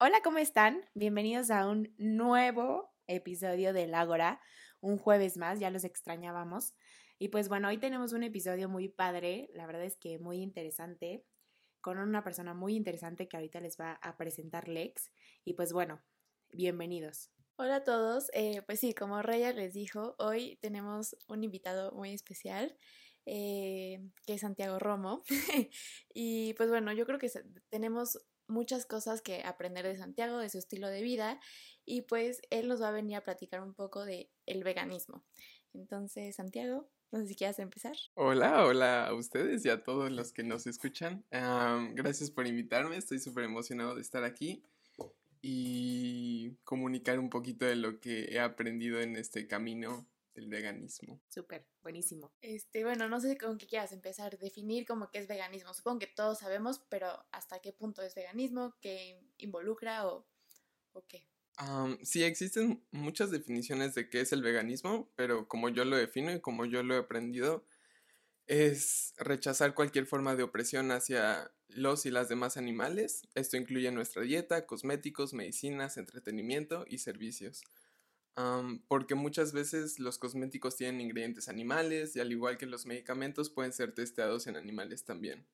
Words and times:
Hola, 0.00 0.20
¿cómo 0.22 0.38
están? 0.38 0.84
Bienvenidos 0.94 1.50
a 1.50 1.66
un 1.68 1.92
nuevo 1.98 2.94
episodio 3.08 3.72
del 3.72 3.94
Ágora, 3.94 4.40
un 4.80 4.96
jueves 4.96 5.36
más, 5.36 5.58
ya 5.58 5.70
los 5.70 5.82
extrañábamos. 5.82 6.76
Y 7.18 7.30
pues 7.30 7.48
bueno, 7.48 7.66
hoy 7.66 7.78
tenemos 7.78 8.12
un 8.12 8.22
episodio 8.22 8.68
muy 8.68 8.88
padre, 8.88 9.50
la 9.54 9.66
verdad 9.66 9.82
es 9.82 9.96
que 9.96 10.20
muy 10.20 10.36
interesante, 10.36 11.24
con 11.80 11.98
una 11.98 12.22
persona 12.22 12.54
muy 12.54 12.76
interesante 12.76 13.26
que 13.26 13.38
ahorita 13.38 13.58
les 13.58 13.76
va 13.76 13.94
a 13.94 14.16
presentar 14.16 14.68
Lex. 14.68 15.10
Y 15.44 15.54
pues 15.54 15.72
bueno, 15.72 16.00
bienvenidos. 16.52 17.32
Hola 17.56 17.76
a 17.76 17.84
todos, 17.84 18.30
eh, 18.34 18.62
pues 18.66 18.78
sí, 18.78 18.94
como 18.94 19.20
Raya 19.20 19.52
les 19.52 19.74
dijo, 19.74 20.14
hoy 20.20 20.60
tenemos 20.62 21.16
un 21.26 21.42
invitado 21.42 21.90
muy 21.90 22.12
especial. 22.12 22.76
Eh, 23.30 24.00
que 24.24 24.34
es 24.34 24.40
Santiago 24.40 24.78
Romo. 24.78 25.22
y 26.14 26.54
pues 26.54 26.70
bueno, 26.70 26.92
yo 26.92 27.04
creo 27.04 27.18
que 27.18 27.30
tenemos 27.68 28.18
muchas 28.48 28.86
cosas 28.86 29.22
que 29.22 29.42
aprender 29.44 29.86
de 29.86 29.96
Santiago, 29.96 30.38
de 30.38 30.50
su 30.50 30.58
estilo 30.58 30.88
de 30.88 31.02
vida, 31.02 31.40
y 31.84 32.02
pues 32.02 32.40
él 32.50 32.68
nos 32.68 32.82
va 32.82 32.88
a 32.88 32.92
venir 32.92 33.16
a 33.16 33.24
platicar 33.24 33.62
un 33.62 33.74
poco 33.74 34.04
de 34.04 34.30
el 34.46 34.64
veganismo. 34.64 35.24
Entonces, 35.74 36.36
Santiago, 36.36 36.88
no 37.10 37.20
sé 37.20 37.28
si 37.28 37.34
quieras 37.36 37.58
empezar. 37.58 37.96
Hola, 38.14 38.64
hola 38.64 39.06
a 39.06 39.14
ustedes 39.14 39.64
y 39.64 39.70
a 39.70 39.82
todos 39.82 40.10
los 40.10 40.32
que 40.32 40.42
nos 40.42 40.66
escuchan. 40.66 41.24
gracias 41.30 42.30
por 42.30 42.46
invitarme, 42.46 42.96
estoy 42.96 43.18
súper 43.18 43.44
emocionado 43.44 43.94
de 43.94 44.02
estar 44.02 44.24
aquí 44.24 44.62
y 45.40 46.56
comunicar 46.64 47.18
un 47.18 47.30
poquito 47.30 47.64
de 47.64 47.76
lo 47.76 48.00
que 48.00 48.24
he 48.32 48.40
aprendido 48.40 49.00
en 49.00 49.16
este 49.16 49.46
camino 49.46 50.06
del 50.38 50.48
veganismo. 50.48 51.20
Súper, 51.28 51.66
buenísimo. 51.82 52.32
Este, 52.40 52.84
bueno, 52.84 53.08
no 53.08 53.20
sé 53.20 53.36
con 53.36 53.58
qué 53.58 53.66
quieras 53.66 53.92
empezar, 53.92 54.38
definir 54.38 54.86
como 54.86 55.10
qué 55.10 55.18
es 55.18 55.26
veganismo. 55.26 55.74
Supongo 55.74 55.98
que 55.98 56.06
todos 56.06 56.38
sabemos, 56.38 56.80
pero 56.88 57.26
¿hasta 57.32 57.60
qué 57.60 57.72
punto 57.72 58.02
es 58.02 58.14
veganismo? 58.14 58.76
¿Qué 58.80 59.20
involucra 59.38 60.06
o, 60.06 60.26
o 60.92 61.04
qué? 61.06 61.26
sí, 62.04 62.22
existen 62.22 62.86
muchas 62.92 63.32
definiciones 63.32 63.92
de 63.96 64.08
qué 64.08 64.20
es 64.20 64.32
el 64.32 64.42
veganismo, 64.42 65.10
pero 65.16 65.48
como 65.48 65.68
yo 65.68 65.84
lo 65.84 65.96
defino 65.96 66.30
y 66.30 66.40
como 66.40 66.64
yo 66.66 66.84
lo 66.84 66.94
he 66.94 66.98
aprendido, 66.98 67.66
es 68.46 69.12
rechazar 69.16 69.74
cualquier 69.74 70.06
forma 70.06 70.36
de 70.36 70.44
opresión 70.44 70.92
hacia 70.92 71.50
los 71.66 72.06
y 72.06 72.12
las 72.12 72.28
demás 72.28 72.56
animales. 72.56 73.22
Esto 73.34 73.56
incluye 73.56 73.90
nuestra 73.90 74.22
dieta, 74.22 74.66
cosméticos, 74.66 75.34
medicinas, 75.34 75.96
entretenimiento 75.96 76.84
y 76.86 76.98
servicios 76.98 77.64
porque 78.86 79.14
muchas 79.16 79.52
veces 79.52 79.98
los 79.98 80.18
cosméticos 80.18 80.76
tienen 80.76 81.00
ingredientes 81.00 81.48
animales 81.48 82.14
y 82.14 82.20
al 82.20 82.30
igual 82.30 82.56
que 82.56 82.66
los 82.66 82.86
medicamentos 82.86 83.50
pueden 83.50 83.72
ser 83.72 83.92
testeados 83.92 84.46
en 84.46 84.56
animales 84.56 85.04
también. 85.04 85.46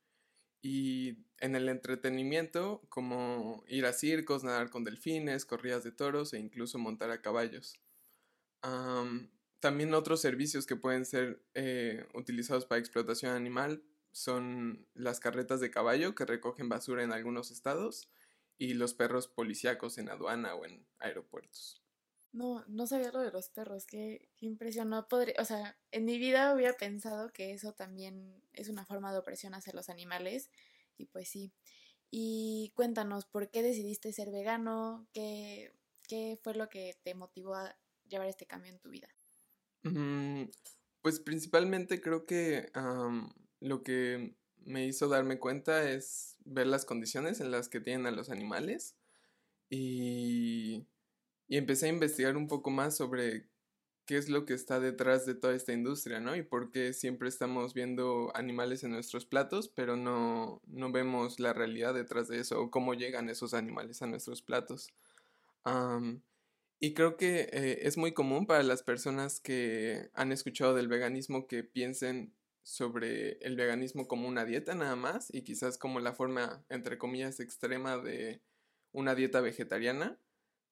Y 0.60 1.18
en 1.40 1.56
el 1.56 1.68
entretenimiento, 1.68 2.82
como 2.88 3.64
ir 3.68 3.86
a 3.86 3.92
circos, 3.92 4.44
nadar 4.44 4.70
con 4.70 4.84
delfines, 4.84 5.46
corridas 5.46 5.84
de 5.84 5.92
toros 5.92 6.34
e 6.34 6.38
incluso 6.38 6.78
montar 6.78 7.10
a 7.10 7.22
caballos. 7.22 7.78
también 9.60 9.94
otros 9.94 10.20
servicios 10.20 10.66
que 10.66 10.76
pueden 10.76 11.06
ser 11.06 11.42
eh, 11.54 12.06
utilizados 12.14 12.66
para 12.66 12.80
explotación 12.80 13.32
animal 13.32 13.82
son 14.12 14.86
las 14.94 15.20
carretas 15.20 15.60
de 15.60 15.70
caballo 15.70 16.14
que 16.14 16.26
recogen 16.26 16.68
basura 16.68 17.02
en 17.02 17.12
algunos 17.12 17.50
estados 17.50 18.10
y 18.58 18.74
los 18.74 18.94
perros 18.94 19.28
policíacos 19.28 19.98
en 19.98 20.08
aduana 20.10 20.54
o 20.54 20.64
en 20.66 20.86
aeropuertos. 20.98 21.83
No, 22.34 22.64
no 22.66 22.86
sabía 22.88 23.12
lo 23.12 23.20
de 23.20 23.30
los 23.30 23.48
perros, 23.48 23.86
qué, 23.86 24.28
qué 24.36 24.46
impresión. 24.46 24.90
No 24.90 25.06
podría, 25.06 25.36
o 25.38 25.44
sea, 25.44 25.78
en 25.92 26.04
mi 26.04 26.18
vida 26.18 26.52
hubiera 26.52 26.76
pensado 26.76 27.32
que 27.32 27.52
eso 27.52 27.72
también 27.72 28.42
es 28.52 28.68
una 28.68 28.84
forma 28.84 29.12
de 29.12 29.18
opresión 29.18 29.54
hacia 29.54 29.72
los 29.72 29.88
animales, 29.88 30.50
y 30.98 31.06
pues 31.06 31.28
sí. 31.28 31.52
Y 32.10 32.72
cuéntanos, 32.74 33.24
¿por 33.26 33.50
qué 33.50 33.62
decidiste 33.62 34.12
ser 34.12 34.30
vegano? 34.30 35.06
¿Qué, 35.12 35.72
qué 36.08 36.38
fue 36.42 36.54
lo 36.54 36.68
que 36.68 36.96
te 37.04 37.14
motivó 37.14 37.54
a 37.54 37.76
llevar 38.08 38.26
este 38.28 38.46
cambio 38.46 38.72
en 38.72 38.80
tu 38.80 38.90
vida? 38.90 39.08
Mm, 39.84 40.44
pues 41.02 41.20
principalmente 41.20 42.00
creo 42.00 42.26
que 42.26 42.70
lo 43.60 43.82
que 43.82 44.34
me 44.58 44.86
hizo 44.86 45.08
darme 45.08 45.38
cuenta 45.38 45.90
es 45.90 46.36
ver 46.44 46.66
las 46.66 46.84
condiciones 46.84 47.40
en 47.40 47.50
las 47.50 47.68
que 47.68 47.80
tienen 47.80 48.06
a 48.06 48.10
los 48.10 48.30
animales 48.30 48.96
y 49.70 50.86
y 51.48 51.56
empecé 51.56 51.86
a 51.86 51.90
investigar 51.90 52.36
un 52.36 52.48
poco 52.48 52.70
más 52.70 52.96
sobre 52.96 53.48
qué 54.06 54.16
es 54.18 54.28
lo 54.28 54.44
que 54.44 54.54
está 54.54 54.80
detrás 54.80 55.24
de 55.26 55.34
toda 55.34 55.54
esta 55.54 55.72
industria, 55.72 56.20
¿no? 56.20 56.36
Y 56.36 56.42
por 56.42 56.70
qué 56.70 56.92
siempre 56.92 57.28
estamos 57.28 57.74
viendo 57.74 58.30
animales 58.34 58.84
en 58.84 58.90
nuestros 58.90 59.24
platos, 59.24 59.68
pero 59.68 59.96
no, 59.96 60.60
no 60.66 60.92
vemos 60.92 61.40
la 61.40 61.52
realidad 61.52 61.94
detrás 61.94 62.28
de 62.28 62.38
eso 62.40 62.60
o 62.60 62.70
cómo 62.70 62.94
llegan 62.94 63.30
esos 63.30 63.54
animales 63.54 64.02
a 64.02 64.06
nuestros 64.06 64.42
platos. 64.42 64.92
y 66.80 66.92
creo 66.94 67.16
que 67.16 67.48
eh, 67.52 67.78
es 67.82 67.96
muy 67.96 68.12
común 68.12 68.46
para 68.46 68.62
las 68.62 68.82
personas 68.82 69.40
que 69.40 70.10
han 70.14 70.32
escuchado 70.32 70.74
del 70.74 70.88
veganismo 70.88 71.46
que 71.46 71.64
piensen 71.64 72.34
sobre 72.62 73.38
el 73.38 73.56
veganismo 73.56 74.08
como 74.08 74.28
una 74.28 74.44
dieta 74.44 74.74
nada 74.74 74.96
más 74.96 75.32
y 75.32 75.42
quizás 75.42 75.78
como 75.78 76.00
la 76.00 76.14
forma, 76.14 76.64
entre 76.68 76.98
comillas, 76.98 77.40
extrema 77.40 77.98
de 77.98 78.42
una 78.92 79.14
dieta 79.14 79.40
vegetariana 79.40 80.18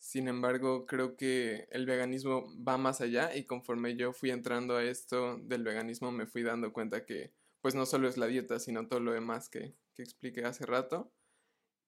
sin 0.02 0.26
embargo, 0.26 0.84
creo 0.84 1.16
que 1.16 1.68
el 1.70 1.86
veganismo 1.86 2.52
va 2.60 2.76
más 2.76 3.00
allá 3.00 3.36
y 3.36 3.44
conforme 3.44 3.94
yo 3.94 4.12
fui 4.12 4.32
entrando 4.32 4.74
a 4.76 4.82
esto 4.82 5.38
del 5.38 5.62
veganismo 5.62 6.10
me 6.10 6.26
fui 6.26 6.42
dando 6.42 6.72
cuenta 6.72 7.06
que 7.06 7.32
pues 7.60 7.76
no 7.76 7.86
solo 7.86 8.08
es 8.08 8.16
la 8.16 8.26
dieta, 8.26 8.58
sino 8.58 8.88
todo 8.88 8.98
lo 8.98 9.12
demás 9.12 9.48
que, 9.48 9.76
que 9.94 10.02
expliqué 10.02 10.44
hace 10.44 10.66
rato. 10.66 11.12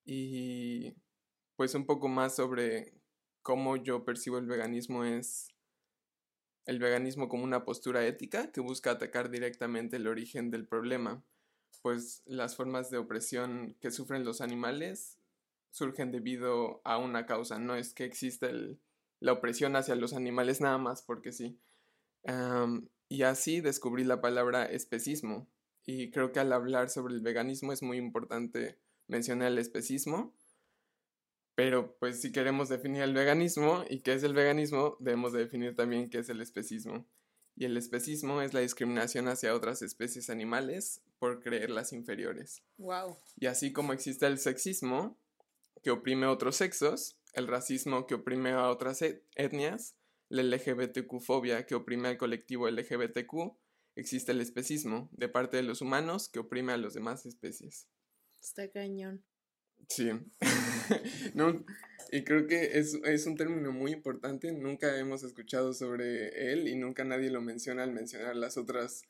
Y 0.04 0.94
pues 1.56 1.75
un 1.75 1.86
poco 1.86 2.06
más 2.06 2.36
sobre 2.36 2.94
cómo 3.42 3.76
yo 3.76 4.04
percibo 4.04 4.38
el 4.38 4.46
veganismo 4.46 5.04
es 5.04 5.48
el 6.66 6.78
veganismo 6.78 7.28
como 7.28 7.42
una 7.42 7.64
postura 7.64 8.06
ética 8.06 8.52
que 8.52 8.60
busca 8.60 8.92
atacar 8.92 9.28
directamente 9.28 9.96
el 9.96 10.06
origen 10.06 10.52
del 10.52 10.69
problema, 10.69 11.25
pues 11.82 12.22
las 12.26 12.54
formas 12.54 12.91
de 12.91 12.98
opresión 12.98 13.76
que 13.81 13.91
sufren 13.91 14.25
los 14.25 14.41
animales 14.41 15.19
surgen 15.75 16.12
debido 16.12 16.81
a 16.85 16.99
una 16.99 17.27
causa, 17.27 17.59
no 17.59 17.75
es 17.75 17.95
que 17.95 18.05
exista 18.05 18.49
la 19.19 19.33
opresión 19.33 19.75
hacia 19.75 19.97
los 19.97 20.12
animales 20.12 20.61
nada 20.61 20.79
más 20.79 21.03
porque 21.03 21.33
sí. 21.33 21.59
y 23.09 23.23
así 23.23 23.61
descubrí 23.61 24.05
la 24.05 24.21
palabra 24.21 24.67
especismo 24.67 25.49
y 25.85 26.12
creo 26.12 26.31
que 26.31 26.39
al 26.39 26.53
hablar 26.53 26.91
sobre 26.91 27.15
el 27.15 27.23
veganismo 27.23 27.73
es 27.73 27.83
muy 27.83 27.99
importante 27.99 28.79
mencionar 29.09 29.49
el 29.49 29.59
especismo, 29.59 30.33
pero 31.57 31.97
pues 31.99 32.21
si 32.21 32.31
queremos 32.31 32.69
definir 32.69 33.03
el 33.03 33.12
veganismo 33.12 33.85
y 33.91 33.99
qué 33.99 34.12
es 34.12 34.23
el 34.23 34.33
veganismo, 34.33 34.97
debemos 35.01 35.33
definir 35.33 35.75
también 35.75 36.09
qué 36.09 36.19
es 36.19 36.29
el 36.29 36.41
especismo. 36.41 37.05
Y 37.56 37.65
el 37.65 37.77
especismo 37.77 38.43
es 38.43 38.55
la 38.55 38.61
discriminación 38.61 39.27
hacia 39.27 39.55
otras 39.55 39.83
especies 39.83 40.31
animales 40.31 41.03
por 41.19 41.43
creerlas 41.43 41.93
inferiores. 41.93 42.62
Wow. 42.79 43.17
Y 43.37 43.47
así 43.47 43.73
como 43.73 43.93
existe 43.93 44.27
el 44.27 44.39
sexismo, 44.39 45.17
que 45.83 45.91
oprime 45.91 46.27
a 46.27 46.31
otros 46.31 46.57
sexos, 46.57 47.19
el 47.35 47.49
racismo 47.49 48.07
que 48.07 48.15
oprime 48.15 48.51
a 48.53 48.69
otras 48.69 49.03
e-, 49.03 49.25
etnias, 49.35 49.97
la 50.29 50.43
LGBTQ-fobia 50.43 51.67
que 51.67 51.75
oprime 51.75 52.09
al 52.09 52.19
colectivo 52.19 52.69
LGBTQ, 52.69 53.57
existe 53.97 54.33
el 54.33 54.41
especismo 54.41 55.09
de 55.12 55.29
parte 55.29 55.57
de 55.57 55.62
los 55.62 55.81
humanos 55.81 56.29
que 56.29 56.41
oprime 56.41 56.73
a 56.73 56.77
las 56.77 56.95
demás 56.95 57.27
especies. 57.27 57.89
Está 58.41 58.71
cañón. 58.71 59.25
Sí. 59.89 60.11
y 62.12 62.25
creo 62.25 62.47
que 62.47 62.79
es, 62.79 62.95
es, 63.05 63.27
un 63.27 63.37
término 63.37 63.71
muy 63.73 63.93
importante. 63.93 64.53
Nunca 64.53 64.99
hemos 64.99 65.23
escuchado 65.23 65.75
sobre 65.75 66.53
él 66.53 66.69
y 66.69 66.77
nunca 66.77 67.05
nadie 67.05 67.31
lo 67.31 67.43
menciona 67.43 67.83
al 67.83 67.93
mencionar 67.93 68.35
las 68.37 68.56
otras 68.56 69.03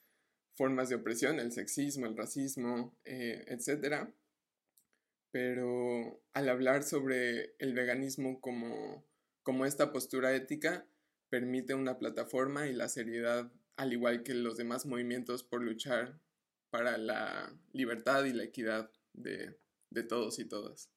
formas 0.54 0.88
de 0.88 0.96
opresión, 0.96 1.38
el 1.38 1.52
sexismo, 1.52 2.06
el 2.06 2.16
racismo, 2.16 2.96
eh, 3.04 3.44
etc 3.48 4.08
pero 5.34 6.22
al 6.32 6.48
hablar 6.48 6.84
sobre 6.84 7.56
el 7.58 7.74
veganismo 7.74 8.40
como, 8.40 9.04
como 9.42 9.66
esta 9.66 9.90
postura 9.90 10.32
ética, 10.32 10.86
permite 11.28 11.74
una 11.74 11.98
plataforma 11.98 12.68
y 12.68 12.72
la 12.72 12.88
seriedad, 12.88 13.50
al 13.74 13.92
igual 13.92 14.22
que 14.22 14.32
los 14.32 14.56
demás 14.56 14.86
movimientos 14.86 15.42
por 15.42 15.60
luchar 15.60 16.20
para 16.70 16.98
la 16.98 17.52
libertad 17.72 18.26
y 18.26 18.32
la 18.32 18.44
equidad 18.44 18.92
de, 19.12 19.58
de 19.90 20.04
todos 20.04 20.38
y 20.38 20.44
todas. 20.44 20.92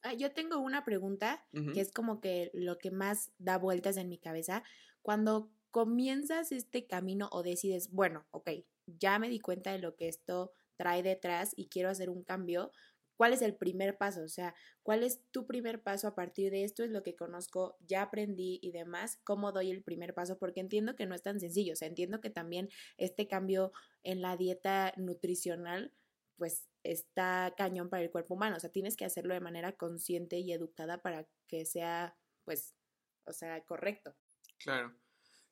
Ah, 0.00 0.14
yo 0.14 0.32
tengo 0.32 0.56
una 0.60 0.86
pregunta 0.86 1.46
que 1.52 1.82
es 1.82 1.92
como 1.92 2.22
que 2.22 2.50
lo 2.54 2.78
que 2.78 2.90
más 2.90 3.32
da 3.36 3.58
vueltas 3.58 3.98
en 3.98 4.08
mi 4.08 4.16
cabeza. 4.16 4.62
Cuando 5.02 5.52
comienzas 5.72 6.52
este 6.52 6.86
camino 6.86 7.28
o 7.32 7.42
decides, 7.42 7.90
bueno, 7.90 8.26
ok, 8.30 8.48
ya 8.86 9.18
me 9.18 9.28
di 9.28 9.40
cuenta 9.40 9.72
de 9.72 9.78
lo 9.78 9.94
que 9.94 10.08
esto 10.08 10.52
trae 10.76 11.02
detrás 11.02 11.52
y 11.54 11.68
quiero 11.68 11.90
hacer 11.90 12.08
un 12.08 12.22
cambio, 12.22 12.72
¿Cuál 13.18 13.32
es 13.32 13.42
el 13.42 13.56
primer 13.56 13.98
paso? 13.98 14.22
O 14.22 14.28
sea, 14.28 14.54
¿cuál 14.84 15.02
es 15.02 15.24
tu 15.32 15.44
primer 15.44 15.82
paso 15.82 16.06
a 16.06 16.14
partir 16.14 16.52
de 16.52 16.62
esto? 16.62 16.84
Es 16.84 16.90
lo 16.90 17.02
que 17.02 17.16
conozco, 17.16 17.76
ya 17.80 18.02
aprendí 18.02 18.60
y 18.62 18.70
demás. 18.70 19.18
¿Cómo 19.24 19.50
doy 19.50 19.72
el 19.72 19.82
primer 19.82 20.14
paso? 20.14 20.38
Porque 20.38 20.60
entiendo 20.60 20.94
que 20.94 21.04
no 21.04 21.16
es 21.16 21.22
tan 21.22 21.40
sencillo. 21.40 21.72
O 21.72 21.76
sea, 21.76 21.88
entiendo 21.88 22.20
que 22.20 22.30
también 22.30 22.68
este 22.96 23.26
cambio 23.26 23.72
en 24.04 24.22
la 24.22 24.36
dieta 24.36 24.94
nutricional, 24.96 25.92
pues 26.36 26.68
está 26.84 27.52
cañón 27.56 27.90
para 27.90 28.04
el 28.04 28.12
cuerpo 28.12 28.34
humano. 28.34 28.56
O 28.56 28.60
sea, 28.60 28.70
tienes 28.70 28.96
que 28.96 29.04
hacerlo 29.04 29.34
de 29.34 29.40
manera 29.40 29.72
consciente 29.72 30.38
y 30.38 30.52
educada 30.52 31.02
para 31.02 31.26
que 31.48 31.66
sea, 31.66 32.16
pues, 32.44 32.76
o 33.24 33.32
sea, 33.32 33.64
correcto. 33.64 34.14
Claro. 34.58 34.94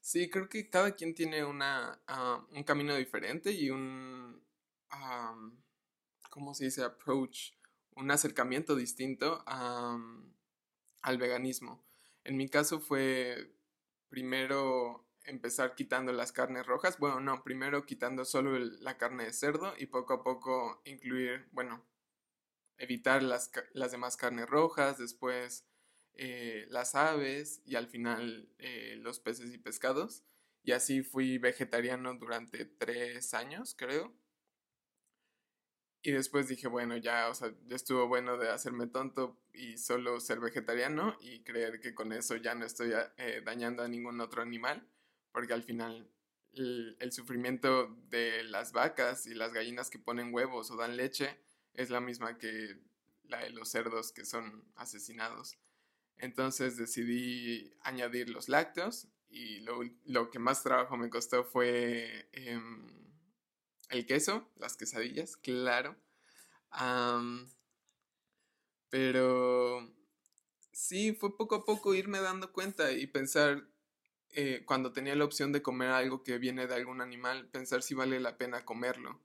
Sí, 0.00 0.30
creo 0.30 0.48
que 0.48 0.70
cada 0.70 0.94
quien 0.94 1.14
tiene 1.14 1.44
una, 1.44 2.00
ah, 2.06 2.46
un 2.52 2.62
camino 2.62 2.94
diferente 2.94 3.50
y 3.50 3.70
un, 3.70 4.40
¿cómo 6.36 6.52
se 6.52 6.66
dice? 6.66 6.84
Approach, 6.84 7.52
un 7.94 8.10
acercamiento 8.10 8.76
distinto 8.76 9.42
al 9.46 11.16
veganismo. 11.18 11.82
En 12.24 12.36
mi 12.36 12.50
caso 12.50 12.78
fue 12.78 13.56
primero 14.10 15.08
empezar 15.24 15.74
quitando 15.74 16.12
las 16.12 16.32
carnes 16.32 16.66
rojas. 16.66 16.98
Bueno, 16.98 17.20
no, 17.20 17.42
primero 17.42 17.86
quitando 17.86 18.26
solo 18.26 18.58
la 18.58 18.98
carne 18.98 19.24
de 19.24 19.32
cerdo 19.32 19.72
y 19.78 19.86
poco 19.86 20.12
a 20.12 20.22
poco 20.22 20.82
incluir, 20.84 21.48
bueno, 21.52 21.86
evitar 22.76 23.22
las, 23.22 23.50
las 23.72 23.92
demás 23.92 24.18
carnes 24.18 24.46
rojas, 24.46 24.98
después 24.98 25.66
eh, 26.12 26.66
las 26.68 26.94
aves 26.94 27.62
y 27.64 27.76
al 27.76 27.86
final 27.88 28.50
eh, 28.58 28.96
los 28.98 29.20
peces 29.20 29.54
y 29.54 29.56
pescados. 29.58 30.22
Y 30.62 30.72
así 30.72 31.02
fui 31.02 31.38
vegetariano 31.38 32.12
durante 32.12 32.66
tres 32.66 33.32
años, 33.32 33.74
creo. 33.74 34.12
Y 36.06 36.12
después 36.12 36.46
dije, 36.46 36.68
bueno, 36.68 36.96
ya, 36.96 37.28
o 37.28 37.34
sea, 37.34 37.52
ya 37.66 37.74
estuvo 37.74 38.06
bueno 38.06 38.38
de 38.38 38.48
hacerme 38.48 38.86
tonto 38.86 39.36
y 39.52 39.76
solo 39.76 40.20
ser 40.20 40.38
vegetariano 40.38 41.16
y 41.20 41.40
creer 41.40 41.80
que 41.80 41.96
con 41.96 42.12
eso 42.12 42.36
ya 42.36 42.54
no 42.54 42.64
estoy 42.64 42.92
eh, 43.16 43.42
dañando 43.44 43.82
a 43.82 43.88
ningún 43.88 44.20
otro 44.20 44.40
animal 44.40 44.86
porque 45.32 45.52
al 45.52 45.64
final 45.64 46.08
el, 46.52 47.10
sufrimiento 47.10 47.88
de 48.08 48.44
las 48.44 48.70
vacas 48.70 49.26
y 49.26 49.34
las 49.34 49.52
gallinas 49.52 49.90
que 49.90 49.98
ponen 49.98 50.32
huevos 50.32 50.70
o 50.70 50.76
dan 50.76 50.96
leche 50.96 51.40
es 51.74 51.90
la 51.90 52.00
misma 52.00 52.38
que 52.38 52.78
la 53.24 53.40
de 53.40 53.50
los 53.50 53.68
cerdos 53.68 54.12
que 54.12 54.24
son 54.24 54.64
asesinados. 54.76 55.58
Entonces 56.18 56.76
decidí 56.76 57.74
añadir 57.80 58.30
los 58.30 58.48
lácteos 58.48 59.08
y 59.28 59.58
lo, 60.04 60.30
que 60.30 60.38
más 60.38 60.62
trabajo 60.62 60.96
me 60.96 61.10
costó 61.10 61.42
fue 61.42 62.28
em, 62.30 62.95
el 63.90 64.06
queso, 64.06 64.50
las 64.56 64.76
quesadillas, 64.76 65.36
claro. 65.36 65.96
pero 68.90 69.92
sí, 70.72 71.12
fue 71.14 71.36
poco 71.36 71.56
a 71.56 71.64
poco 71.64 71.94
irme 71.94 72.20
dando 72.20 72.52
cuenta 72.52 72.92
y 72.92 73.06
pensar 73.06 73.68
eh, 74.30 74.64
cuando 74.66 74.92
tenía 74.92 75.14
la 75.14 75.24
opción 75.24 75.52
de 75.52 75.62
comer 75.62 75.90
algo 75.90 76.22
que 76.22 76.38
viene 76.38 76.66
de 76.66 76.74
algún 76.74 77.00
animal, 77.00 77.48
pensar 77.48 77.82
si 77.82 77.94
vale 77.94 78.20
la 78.20 78.36
pena 78.36 78.64
comerlo. 78.64 79.20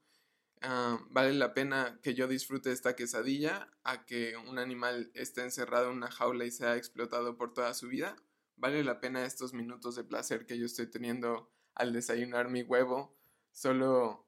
Ah, 0.62 0.98
vale 1.10 1.34
la 1.34 1.54
pena 1.54 1.98
que 2.02 2.14
yo 2.14 2.28
disfrute 2.28 2.70
esta 2.70 2.94
quesadilla 2.94 3.68
a 3.82 4.06
que 4.06 4.36
un 4.36 4.58
animal 4.58 5.10
esté 5.14 5.42
encerrado 5.42 5.90
en 5.90 5.96
una 5.96 6.10
jaula 6.10 6.44
y 6.44 6.52
sea 6.52 6.76
explotado 6.76 7.36
por 7.36 7.52
toda 7.52 7.74
su 7.74 7.88
vida. 7.88 8.16
Vale 8.56 8.84
la 8.84 9.00
pena 9.00 9.24
estos 9.24 9.54
minutos 9.54 9.96
de 9.96 10.04
placer 10.04 10.46
que 10.46 10.58
yo 10.58 10.66
estoy 10.66 10.86
teniendo 10.86 11.50
al 11.74 11.92
desayunar 11.92 12.48
mi 12.48 12.62
huevo 12.62 13.16
solo 13.50 14.24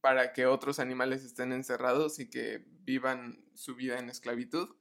para 0.00 0.32
que 0.32 0.46
otros 0.46 0.78
animales 0.78 1.24
estén 1.24 1.52
encerrados 1.52 2.18
y 2.18 2.30
que 2.30 2.64
vivan 2.82 3.44
su 3.54 3.74
vida 3.74 3.98
en 3.98 4.08
esclavitud. 4.08 4.76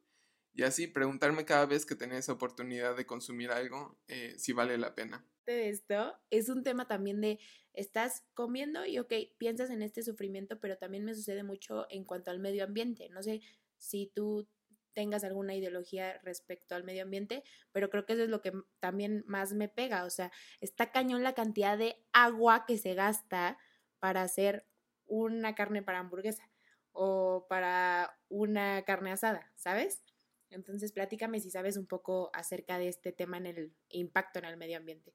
Y 0.53 0.63
así 0.63 0.87
preguntarme 0.87 1.45
cada 1.45 1.65
vez 1.65 1.85
que 1.85 1.95
tenés 1.95 2.29
oportunidad 2.29 2.95
de 2.95 3.05
consumir 3.05 3.51
algo 3.51 3.99
eh, 4.07 4.35
si 4.37 4.53
vale 4.53 4.77
la 4.77 4.95
pena. 4.95 5.25
De 5.45 5.69
esto 5.69 6.19
es 6.29 6.49
un 6.49 6.63
tema 6.63 6.87
también 6.87 7.21
de 7.21 7.39
estás 7.73 8.25
comiendo 8.33 8.85
y 8.85 8.97
ok, 8.97 9.13
piensas 9.37 9.69
en 9.69 9.81
este 9.81 10.01
sufrimiento, 10.01 10.59
pero 10.59 10.77
también 10.77 11.05
me 11.05 11.13
sucede 11.13 11.43
mucho 11.43 11.85
en 11.89 12.05
cuanto 12.05 12.31
al 12.31 12.39
medio 12.39 12.63
ambiente. 12.63 13.07
No 13.09 13.21
sé 13.21 13.41
si 13.77 14.11
tú 14.13 14.49
tengas 14.93 15.23
alguna 15.23 15.53
ideología 15.53 16.19
respecto 16.23 16.73
al 16.73 16.83
medio 16.83 17.03
ambiente, 17.03 17.43
pero 17.71 17.91
creo 17.91 18.07
que 18.07 18.13
eso 18.13 18.23
es 18.23 18.29
lo 18.29 18.41
que 18.41 18.51
también 18.79 19.23
más 19.27 19.53
me 19.53 19.69
pega. 19.69 20.05
O 20.05 20.09
sea, 20.09 20.31
está 20.59 20.91
cañón 20.91 21.21
la 21.21 21.35
cantidad 21.35 21.77
de 21.77 22.03
agua 22.13 22.65
que 22.65 22.79
se 22.79 22.95
gasta 22.95 23.59
para 23.99 24.23
hacer 24.23 24.65
una 25.07 25.55
carne 25.55 25.83
para 25.83 25.99
hamburguesa 25.99 26.49
o 26.91 27.45
para 27.49 28.19
una 28.29 28.83
carne 28.83 29.11
asada, 29.11 29.51
¿sabes? 29.55 30.01
Entonces, 30.49 30.91
platícame 30.91 31.39
si 31.39 31.51
sabes 31.51 31.77
un 31.77 31.85
poco 31.85 32.31
acerca 32.33 32.77
de 32.77 32.87
este 32.87 33.11
tema 33.11 33.37
en 33.37 33.47
el 33.47 33.73
impacto 33.89 34.39
en 34.39 34.45
el 34.45 34.57
medio 34.57 34.77
ambiente. 34.77 35.13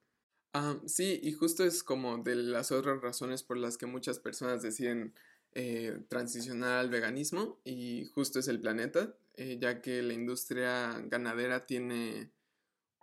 Ah, 0.54 0.78
sí, 0.86 1.18
y 1.22 1.32
justo 1.32 1.64
es 1.64 1.82
como 1.82 2.18
de 2.18 2.36
las 2.36 2.72
otras 2.72 3.00
razones 3.00 3.42
por 3.42 3.56
las 3.56 3.78
que 3.78 3.86
muchas 3.86 4.18
personas 4.18 4.62
deciden 4.62 5.14
eh, 5.54 5.98
transicionar 6.08 6.78
al 6.78 6.90
veganismo 6.90 7.60
y 7.64 8.04
justo 8.14 8.38
es 8.38 8.48
el 8.48 8.60
planeta, 8.60 9.16
eh, 9.34 9.58
ya 9.60 9.80
que 9.80 10.02
la 10.02 10.12
industria 10.12 11.00
ganadera 11.06 11.66
tiene 11.66 12.30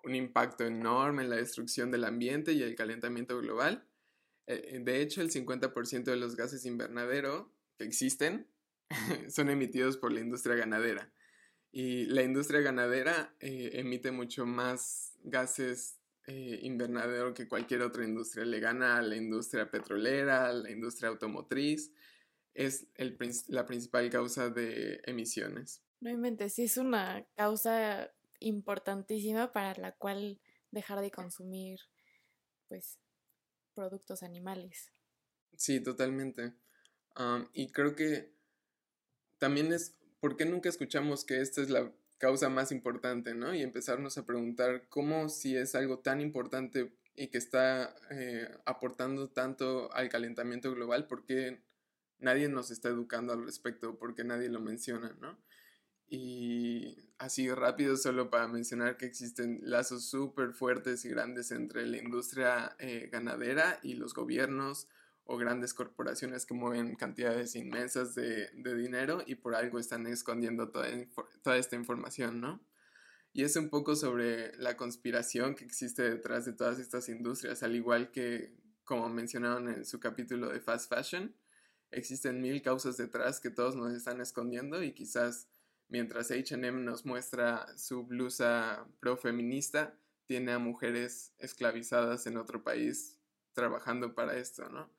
un 0.04 0.16
impacto 0.16 0.64
enorme 0.64 1.24
en 1.24 1.32
la 1.32 1.36
destrucción 1.38 1.92
del 1.92 2.06
ambiente 2.06 2.54
y 2.54 2.62
el 2.62 2.76
calentamiento 2.76 3.40
global. 3.40 3.89
Eh, 4.50 4.80
de 4.82 5.02
hecho, 5.02 5.22
el 5.22 5.30
50% 5.30 6.06
de 6.06 6.18
los 6.18 6.36
gases 6.36 6.66
invernadero 6.66 7.54
que 7.78 7.84
existen 7.86 8.48
son 9.30 9.50
emitidos 9.50 9.96
por 9.96 10.12
la 10.12 10.22
industria 10.22 10.56
ganadera. 10.56 11.14
Y 11.72 12.06
la 12.06 12.24
industria 12.24 12.62
ganadera 12.62 13.36
eh, 13.40 13.70
emite 13.74 14.12
mucho 14.12 14.48
más 14.48 15.14
gases 15.24 16.00
eh, 16.26 16.60
invernadero 16.64 17.36
que 17.36 17.48
cualquier 17.48 17.84
otra 17.84 18.04
industria. 18.04 18.44
Le 18.44 18.60
gana 18.60 18.98
a 18.98 19.04
la 19.04 19.16
industria 19.16 19.70
petrolera, 19.70 20.48
a 20.48 20.54
la 20.54 20.72
industria 20.72 21.10
automotriz. 21.10 21.94
Es 22.56 22.88
el, 22.96 23.20
la 23.50 23.68
principal 23.68 24.10
causa 24.10 24.50
de 24.50 25.00
emisiones. 25.06 25.84
No 26.00 26.10
inventes, 26.10 26.54
sí 26.54 26.64
es 26.64 26.78
una 26.78 27.24
causa 27.36 28.12
importantísima 28.40 29.52
para 29.52 29.80
la 29.80 29.92
cual 29.92 30.42
dejar 30.72 31.02
de 31.02 31.12
consumir 31.12 31.80
pues 32.68 32.98
productos 33.80 34.24
animales. 34.24 34.92
Sí, 35.56 35.80
totalmente. 35.80 36.54
y 37.54 37.72
creo 37.72 37.96
que 37.96 38.34
también 39.38 39.72
es 39.72 39.96
¿por 40.20 40.36
qué 40.36 40.46
nunca 40.46 40.68
escuchamos 40.68 41.24
que 41.24 41.40
esta 41.40 41.62
es 41.62 41.70
la 41.70 41.94
causa 42.18 42.50
más 42.50 42.74
importante, 42.74 43.34
¿no? 43.34 43.56
Y 43.56 43.62
empezarnos 43.62 44.18
a 44.18 44.26
preguntar 44.26 44.90
cómo 44.90 45.30
si 45.30 45.56
es 45.56 45.76
algo 45.76 46.00
tan 46.00 46.20
importante 46.20 46.94
y 47.16 47.28
que 47.28 47.38
está 47.38 47.96
eh, 48.12 48.50
aportando 48.66 49.30
tanto 49.30 49.92
al 49.94 50.10
calentamiento 50.10 50.74
global, 50.76 51.08
¿por 51.08 51.26
qué 51.26 51.64
nadie 52.18 52.50
nos 52.50 52.72
está 52.72 52.90
educando 52.90 53.32
al 53.32 53.46
respecto? 53.46 53.98
¿Por 53.98 54.14
qué 54.14 54.26
nadie 54.26 54.50
lo 54.50 54.60
menciona, 54.60 55.16
¿no? 55.22 55.38
Y 56.10 56.98
así 57.20 57.50
rápido, 57.50 57.96
solo 57.96 58.30
para 58.30 58.48
mencionar 58.48 58.98
que 58.98 59.06
existen 59.06 59.60
lazos 59.64 60.06
súper 60.10 60.54
fuertes 60.54 61.06
y 61.06 61.10
grandes 61.10 61.52
entre 61.52 61.86
la 61.86 61.98
industria 61.98 62.76
eh, 62.80 63.10
ganadera 63.12 63.80
y 63.84 63.94
los 63.94 64.14
gobiernos, 64.14 64.88
o 65.32 65.38
grandes 65.38 65.76
corporaciones 65.76 66.48
que 66.48 66.56
mueven 66.56 66.96
cantidades 66.96 67.56
inmensas 67.56 68.16
de, 68.16 68.50
dinero 68.56 69.22
y 69.28 69.36
por 69.36 69.54
algo 69.54 69.78
están 69.78 70.08
escondiendo 70.08 70.70
toda, 70.70 70.88
toda 71.44 71.58
esta 71.58 71.76
información, 71.76 72.42
¿no? 72.42 72.60
Y 73.32 73.44
es 73.44 73.56
un 73.56 73.70
poco 73.70 73.96
sobre 73.96 74.58
la 74.58 74.76
conspiración 74.76 75.54
que 75.54 75.66
existe 75.66 76.02
detrás 76.02 76.46
de 76.46 76.54
todas 76.54 76.80
estas 76.80 77.10
industrias, 77.10 77.62
al 77.62 77.76
igual 77.76 78.10
que, 78.10 78.58
como 78.84 79.08
mencionaron 79.08 79.70
en 79.70 79.86
su 79.86 80.00
capítulo 80.00 80.50
de 80.50 80.62
Fast 80.62 80.92
Fashion, 80.92 81.36
existen 81.92 82.42
mil 82.42 82.64
causas 82.64 82.98
detrás 82.98 83.40
que 83.40 83.52
todos 83.52 83.76
nos 83.76 83.94
están 83.94 84.22
escondiendo 84.22 84.82
y 84.82 84.94
quizás 84.94 85.48
mientras 85.90 86.32
HM 86.32 86.86
nos 86.86 87.06
muestra 87.06 87.68
su 87.78 88.06
blusa 88.06 88.88
pro-feminista, 89.00 89.96
tiene 90.26 90.52
a 90.54 90.60
mujeres 90.60 91.34
esclavizadas 91.40 92.28
en 92.28 92.38
otro 92.38 92.64
país 92.64 93.18
trabajando 93.54 94.14
para 94.14 94.38
esto, 94.38 94.70
¿no? 94.70 94.90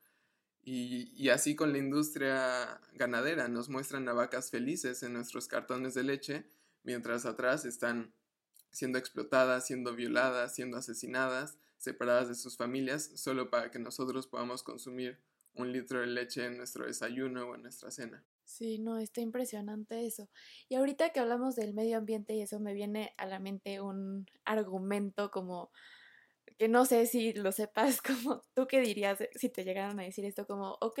Y, 0.63 1.29
así 1.29 1.55
con 1.55 1.71
la 1.71 1.79
industria 1.79 2.79
ganadera, 2.93 3.47
nos 3.47 3.69
muestran 3.69 4.07
a 4.09 4.13
vacas 4.13 4.51
felices 4.51 5.01
en 5.01 5.13
nuestros 5.13 5.47
cartones 5.47 5.95
de 5.95 6.03
leche, 6.03 6.45
mientras 6.83 7.25
atrás 7.25 7.65
están 7.65 8.13
siendo 8.69 8.99
explotadas, 8.99 9.65
siendo 9.65 9.95
violadas, 9.95 10.53
siendo 10.53 10.77
asesinadas, 10.77 11.57
separadas 11.77 12.27
de 12.27 12.35
sus 12.35 12.57
familias, 12.57 13.09
solo 13.15 13.49
para 13.49 13.71
que 13.71 13.79
nosotros 13.79 14.27
podamos 14.27 14.61
consumir 14.61 15.17
un 15.55 15.71
litro 15.71 16.01
de 16.01 16.07
leche 16.07 16.45
en 16.45 16.57
nuestro 16.57 16.85
desayuno 16.85 17.49
o 17.49 17.55
en 17.55 17.63
nuestra 17.63 17.89
cena. 17.89 18.23
Sí, 18.51 18.79
no, 18.79 18.97
está 18.99 19.21
impresionante 19.21 20.05
eso. 20.05 20.29
Y 20.67 20.75
ahorita 20.75 21.11
que 21.11 21.21
hablamos 21.21 21.55
del 21.55 21.73
medio 21.73 21.97
ambiente 21.97 22.33
y 22.35 22.41
eso 22.41 22.59
me 22.59 22.73
viene 22.73 23.13
a 23.17 23.25
la 23.25 23.39
mente 23.39 23.79
un 23.79 24.25
argumento 24.43 25.31
como 25.31 25.71
que 26.57 26.67
no 26.69 26.85
sé 26.85 27.07
si 27.07 27.33
lo 27.33 27.51
sepas, 27.53 28.01
como 28.33 28.41
tú 28.55 28.67
qué 28.67 28.81
dirías 28.81 29.19
si 29.35 29.49
te 29.49 29.63
llegaran 29.65 29.99
a 29.99 30.03
decir 30.03 30.25
esto 30.25 30.47
como, 30.47 30.77
ok, 30.81 30.99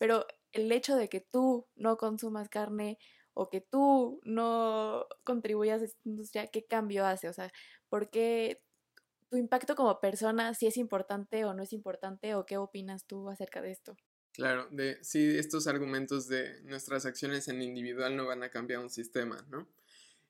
pero 0.00 0.26
el 0.52 0.72
hecho 0.72 0.96
de 0.96 1.08
que 1.08 1.20
tú 1.20 1.66
no 1.76 1.96
consumas 1.98 2.48
carne 2.50 2.98
o 3.34 3.50
que 3.50 3.60
tú 3.62 4.20
no 4.24 5.06
contribuyas 5.24 5.82
a 5.82 5.86
esta 5.86 6.00
industria, 6.08 6.48
¿qué 6.48 6.64
cambio 6.66 7.06
hace? 7.06 7.28
O 7.28 7.32
sea, 7.34 7.52
¿por 7.90 8.10
qué 8.10 8.62
tu 9.30 9.36
impacto 9.38 9.76
como 9.76 10.00
persona, 10.00 10.54
si 10.54 10.66
es 10.68 10.76
importante 10.78 11.44
o 11.46 11.54
no 11.54 11.62
es 11.64 11.72
importante, 11.74 12.34
o 12.36 12.46
qué 12.46 12.58
opinas 12.58 13.06
tú 13.06 13.28
acerca 13.30 13.62
de 13.62 13.72
esto? 13.72 13.96
Claro, 14.36 14.68
de 14.70 14.98
sí, 15.02 15.38
estos 15.38 15.66
argumentos 15.66 16.28
de 16.28 16.60
nuestras 16.64 17.06
acciones 17.06 17.48
en 17.48 17.62
individual 17.62 18.16
no 18.16 18.26
van 18.26 18.42
a 18.42 18.50
cambiar 18.50 18.80
un 18.80 18.90
sistema, 18.90 19.46
¿no? 19.50 19.66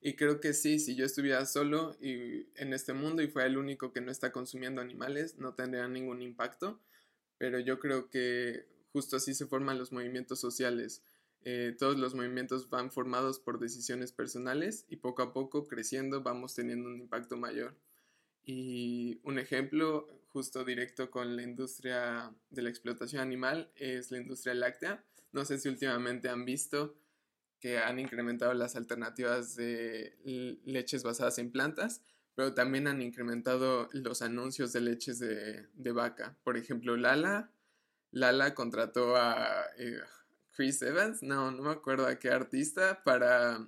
Y 0.01 0.15
creo 0.15 0.41
que 0.41 0.55
sí, 0.55 0.79
si 0.79 0.95
yo 0.95 1.05
estuviera 1.05 1.45
solo 1.47 1.97
y 2.01 2.49
en 2.55 2.73
este 2.73 2.93
mundo 2.93 3.23
y 3.23 3.29
fuera 3.29 3.49
el 3.49 3.59
único 3.59 3.93
que 3.93 4.01
no 4.01 4.13
está 4.13 4.31
consumiendo 4.31 4.81
animales, 4.81 5.39
no 5.39 5.55
tendría 5.55 5.89
ningún 5.89 6.23
impacto. 6.23 6.81
Pero 7.39 7.59
yo 7.61 7.81
creo 7.81 8.09
que 8.11 8.67
justo 8.93 9.17
así 9.17 9.35
se 9.35 9.47
forman 9.47 9.79
los 9.79 9.93
movimientos 9.93 10.41
sociales. 10.41 11.03
Eh, 11.43 11.75
todos 11.79 11.99
los 11.99 12.15
movimientos 12.15 12.71
van 12.71 12.93
formados 12.93 13.41
por 13.41 13.59
decisiones 13.61 14.13
personales 14.13 14.85
y 14.89 14.97
poco 14.99 15.23
a 15.23 15.33
poco 15.33 15.67
creciendo 15.69 16.23
vamos 16.23 16.55
teniendo 16.55 16.89
un 16.89 17.01
impacto 17.01 17.37
mayor. 17.37 17.77
Y 18.45 19.21
un 19.25 19.39
ejemplo 19.39 20.09
justo 20.37 20.67
directo 20.67 21.11
con 21.11 21.35
la 21.35 21.43
industria 21.43 22.31
de 22.51 22.61
la 22.61 22.69
explotación 22.69 23.23
animal 23.23 23.73
es 23.75 24.11
la 24.11 24.19
industria 24.19 24.53
láctea. 24.53 25.03
No 25.33 25.47
sé 25.47 25.59
si 25.59 25.71
últimamente 25.71 26.29
han 26.29 26.45
visto 26.45 26.95
que 27.59 27.79
han 27.79 27.99
incrementado 27.99 28.53
las 28.53 28.77
alternativas 28.77 29.57
de 29.57 30.15
leches 30.67 31.05
basadas 31.05 31.39
en 31.39 31.51
plantas, 31.51 32.03
pero 32.35 32.53
también 32.53 32.87
han 32.87 33.01
incrementado 33.01 33.89
los 33.93 34.21
anuncios 34.21 34.75
de 34.75 34.83
leches 34.83 35.21
de, 35.21 35.93
vaca. 35.93 36.37
Por 36.45 36.59
ejemplo, 36.59 36.99
Lala, 36.99 37.51
Lala 38.11 38.55
contrató 38.55 39.17
a 39.17 39.65
eh, 39.79 40.01
Chris 40.51 40.83
Evans, 40.83 41.23
no, 41.23 41.51
no 41.51 41.63
me 41.63 41.71
acuerdo 41.71 42.07
a 42.07 42.19
qué 42.19 42.29
artista, 42.29 43.03
para, 43.05 43.67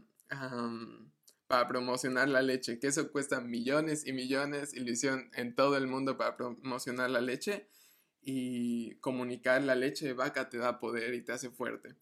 para 1.48 1.66
promocionar 1.66 2.28
la 2.28 2.42
leche, 2.42 2.78
que 2.78 2.88
eso 2.88 3.10
cuesta 3.10 3.40
millones 3.40 4.06
y 4.06 4.12
millones, 4.12 4.74
ilusión 4.74 5.30
en 5.34 5.54
todo 5.54 5.76
el 5.78 5.86
mundo 5.86 6.18
para 6.18 6.36
promocionar 6.36 7.10
la 7.10 7.22
leche 7.22 7.66
y 8.20 8.96
comunicar 8.96 9.62
la 9.62 9.74
leche 9.74 10.06
de 10.06 10.12
vaca 10.12 10.50
te 10.50 10.58
da 10.58 10.78
poder 10.78 11.14
y 11.14 11.22
te 11.22 11.32
hace 11.32 11.50
fuerte. 11.50 11.96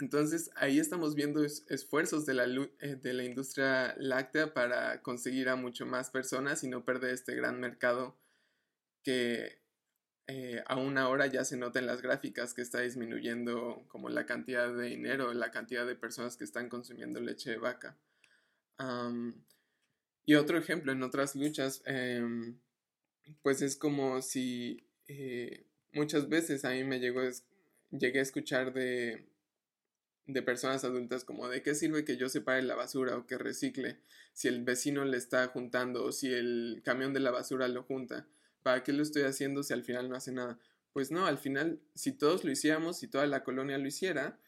Entonces 0.00 0.50
ahí 0.56 0.80
estamos 0.80 1.14
viendo 1.14 1.44
esfuerzos 1.44 2.26
de 2.26 2.34
la, 2.34 2.44
eh, 2.80 2.96
de 2.96 3.12
la 3.14 3.24
industria 3.24 3.94
láctea 3.98 4.52
para 4.54 5.02
conseguir 5.02 5.48
a 5.48 5.56
mucho 5.56 5.86
más 5.86 6.10
personas 6.10 6.62
y 6.64 6.68
no 6.68 6.84
perder 6.84 7.14
este 7.14 7.34
gran 7.36 7.60
mercado 7.60 8.16
que 9.04 9.60
eh, 10.26 10.62
aún 10.66 10.98
ahora 10.98 11.26
ya 11.26 11.44
se 11.44 11.56
nota 11.56 11.78
en 11.78 11.86
las 11.86 12.02
gráficas 12.02 12.54
que 12.54 12.62
está 12.62 12.80
disminuyendo 12.80 13.84
como 13.88 14.08
la 14.08 14.26
cantidad 14.26 14.72
de 14.72 14.86
dinero, 14.86 15.32
la 15.32 15.50
cantidad 15.50 15.86
de 15.86 15.94
personas 15.94 16.36
que 16.36 16.44
están 16.44 16.68
consumiendo 16.68 17.20
leche 17.20 17.50
de 17.50 17.58
vaca. 17.58 17.96
Y 20.24 20.34
otro 20.34 20.58
ejemplo 20.58 20.92
en 20.92 21.02
otras 21.02 21.34
luchas, 21.34 21.82
em, 21.86 22.58
pues 23.42 23.62
es 23.62 23.76
como 23.76 24.22
si 24.22 24.86
eh, 25.08 25.66
muchas 25.92 26.28
veces 26.28 26.64
a 26.64 26.70
mí 26.70 26.84
me 26.84 27.00
llegó, 27.00 27.20
llegué 27.90 28.20
a 28.20 28.22
escuchar 28.22 28.72
de 28.72 29.28
de 30.28 30.42
personas 30.42 30.84
adultas 30.84 31.24
como 31.24 31.48
de 31.48 31.62
qué 31.62 31.74
sirve 31.74 32.04
que 32.04 32.18
yo 32.18 32.28
separe 32.28 32.62
la 32.62 32.74
basura 32.74 33.16
o 33.16 33.26
que 33.26 33.38
recicle 33.38 33.98
si 34.34 34.46
el 34.46 34.62
vecino 34.62 35.04
le 35.04 35.16
está 35.16 35.46
juntando 35.48 36.04
o 36.04 36.12
si 36.12 36.32
el 36.32 36.82
camión 36.84 37.14
de 37.14 37.20
la 37.20 37.30
basura 37.30 37.66
lo 37.66 37.82
junta. 37.82 38.28
¿Para 38.62 38.84
qué 38.84 38.92
lo 38.92 39.02
estoy 39.02 39.22
haciendo 39.22 39.62
si 39.62 39.72
al 39.72 39.84
final 39.84 40.10
no 40.10 40.16
hace 40.16 40.30
nada? 40.32 40.58
Pues 40.92 41.10
no, 41.10 41.26
al 41.26 41.38
final 41.38 41.80
si 41.94 42.12
todos 42.12 42.44
lo 42.44 42.52
hiciéramos, 42.52 42.98
si 42.98 43.08
toda 43.08 43.26
la 43.26 43.42
colonia 43.42 43.78
lo 43.78 43.88
hiciera, 43.88 44.38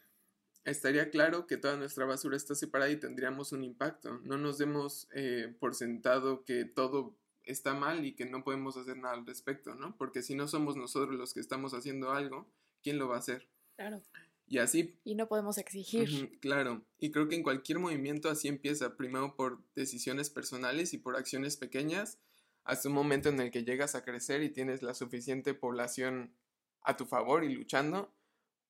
estaría 0.64 1.10
claro 1.10 1.46
que 1.46 1.56
toda 1.56 1.76
nuestra 1.76 2.04
basura 2.04 2.36
está 2.36 2.54
separada 2.54 2.90
y 2.90 2.96
tendríamos 2.96 3.52
un 3.52 3.64
impacto. 3.64 4.20
No 4.24 4.38
nos 4.38 4.58
demos 4.58 5.08
eh, 5.14 5.54
por 5.58 5.74
sentado 5.74 6.44
que 6.44 6.64
todo 6.64 7.16
está 7.44 7.74
mal 7.74 8.04
y 8.04 8.14
que 8.14 8.26
no 8.26 8.44
podemos 8.44 8.76
hacer 8.76 8.96
nada 8.96 9.14
al 9.14 9.26
respecto, 9.26 9.74
¿no? 9.74 9.96
Porque 9.96 10.22
si 10.22 10.34
no 10.34 10.48
somos 10.48 10.76
nosotros 10.76 11.16
los 11.16 11.34
que 11.34 11.40
estamos 11.40 11.74
haciendo 11.74 12.12
algo, 12.12 12.48
¿quién 12.82 12.98
lo 12.98 13.08
va 13.08 13.16
a 13.16 13.20
hacer? 13.20 13.48
Claro. 13.76 14.02
Y 14.46 14.58
así. 14.58 14.98
Y 15.04 15.14
no 15.14 15.28
podemos 15.28 15.58
exigir. 15.58 16.38
claro. 16.40 16.84
Y 16.98 17.12
creo 17.12 17.28
que 17.28 17.36
en 17.36 17.42
cualquier 17.42 17.78
movimiento 17.78 18.28
así 18.28 18.48
empieza, 18.48 18.96
primero 18.96 19.36
por 19.36 19.62
decisiones 19.74 20.28
personales 20.28 20.92
y 20.92 20.98
por 20.98 21.16
acciones 21.16 21.56
pequeñas, 21.56 22.18
hasta 22.64 22.88
un 22.88 22.94
momento 22.94 23.28
en 23.28 23.40
el 23.40 23.50
que 23.50 23.64
llegas 23.64 23.94
a 23.94 24.04
crecer 24.04 24.42
y 24.42 24.50
tienes 24.50 24.82
la 24.82 24.94
suficiente 24.94 25.54
población 25.54 26.34
a 26.82 26.96
tu 26.96 27.06
favor 27.06 27.44
y 27.44 27.54
luchando 27.54 28.12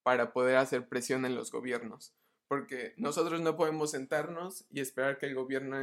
para 0.02 0.32
poder 0.32 0.56
hacer 0.56 0.88
presión 0.88 1.24
en 1.24 1.34
los 1.34 1.50
gobiernos. 1.50 2.14
Porque 2.48 2.94
nosotros 2.96 3.40
no 3.40 3.56
podemos 3.56 3.92
sentarnos 3.92 4.64
y 4.70 4.80
esperar 4.80 5.18
que 5.18 5.26
el 5.26 5.36
gobierno, 5.36 5.76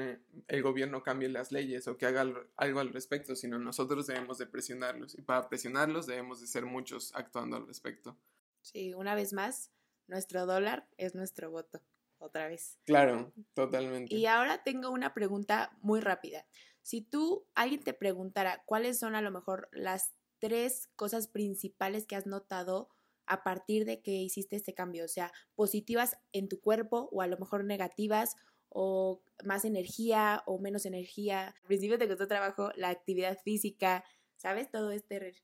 el 0.47 0.61
gobierno 0.61 1.01
cambie 1.01 1.29
las 1.29 1.53
leyes 1.53 1.87
o 1.87 1.97
que 1.97 2.05
haga 2.05 2.25
algo 2.57 2.79
al 2.81 2.91
respecto, 2.91 3.35
sino 3.37 3.57
nosotros 3.57 4.07
debemos 4.07 4.37
de 4.37 4.47
presionarlos. 4.47 5.17
Y 5.17 5.21
para 5.21 5.47
presionarlos 5.47 6.07
debemos 6.07 6.41
de 6.41 6.47
ser 6.47 6.65
muchos 6.65 7.15
actuando 7.15 7.55
al 7.55 7.67
respecto. 7.67 8.17
Sí, 8.61 8.93
una 8.93 9.15
vez 9.15 9.31
más, 9.31 9.71
nuestro 10.07 10.45
dólar 10.45 10.89
es 10.97 11.15
nuestro 11.15 11.51
voto, 11.51 11.81
otra 12.17 12.49
vez. 12.49 12.77
Claro, 12.85 13.31
totalmente. 13.53 14.13
Y 14.13 14.25
ahora 14.25 14.63
tengo 14.63 14.89
una 14.89 15.13
pregunta 15.13 15.71
muy 15.79 16.01
rápida. 16.01 16.45
Si 16.81 17.01
tú, 17.01 17.45
alguien 17.55 17.83
te 17.83 17.93
preguntara 17.93 18.63
cuáles 18.65 18.99
son 18.99 19.15
a 19.15 19.21
lo 19.21 19.31
mejor 19.31 19.69
las 19.71 20.13
tres 20.39 20.89
cosas 20.95 21.27
principales 21.27 22.05
que 22.05 22.15
has 22.15 22.25
notado 22.27 22.89
a 23.27 23.43
partir 23.43 23.85
de 23.85 24.01
que 24.01 24.11
hiciste 24.11 24.55
este 24.55 24.73
cambio, 24.73 25.05
o 25.05 25.09
sea, 25.09 25.31
positivas 25.55 26.17
en 26.31 26.49
tu 26.49 26.59
cuerpo 26.59 27.09
o 27.11 27.21
a 27.21 27.27
lo 27.27 27.37
mejor 27.37 27.63
negativas 27.63 28.35
o 28.69 29.21
más 29.43 29.65
energía 29.65 30.43
o 30.45 30.59
menos 30.59 30.85
energía. 30.85 31.47
Al 31.47 31.67
principio 31.67 31.97
te 31.97 32.07
costó 32.07 32.27
trabajo 32.27 32.71
la 32.75 32.89
actividad 32.89 33.37
física, 33.43 34.03
¿sabes? 34.37 34.71
Todo 34.71 34.91
este 34.91 35.35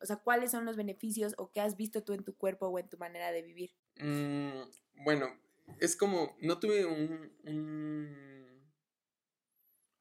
o 0.00 0.06
sea, 0.06 0.16
¿cuáles 0.16 0.50
son 0.50 0.64
los 0.64 0.76
beneficios 0.76 1.34
o 1.38 1.50
qué 1.50 1.60
has 1.60 1.76
visto 1.76 2.02
tú 2.02 2.12
en 2.12 2.24
tu 2.24 2.36
cuerpo 2.36 2.66
o 2.66 2.78
en 2.78 2.88
tu 2.88 2.98
manera 2.98 3.32
de 3.32 3.42
vivir? 3.42 3.74
Mm, 3.96 5.04
bueno, 5.04 5.26
es 5.80 5.96
como, 5.96 6.36
no 6.40 6.58
tuve 6.58 6.86
un, 6.86 7.32
un, 7.44 8.70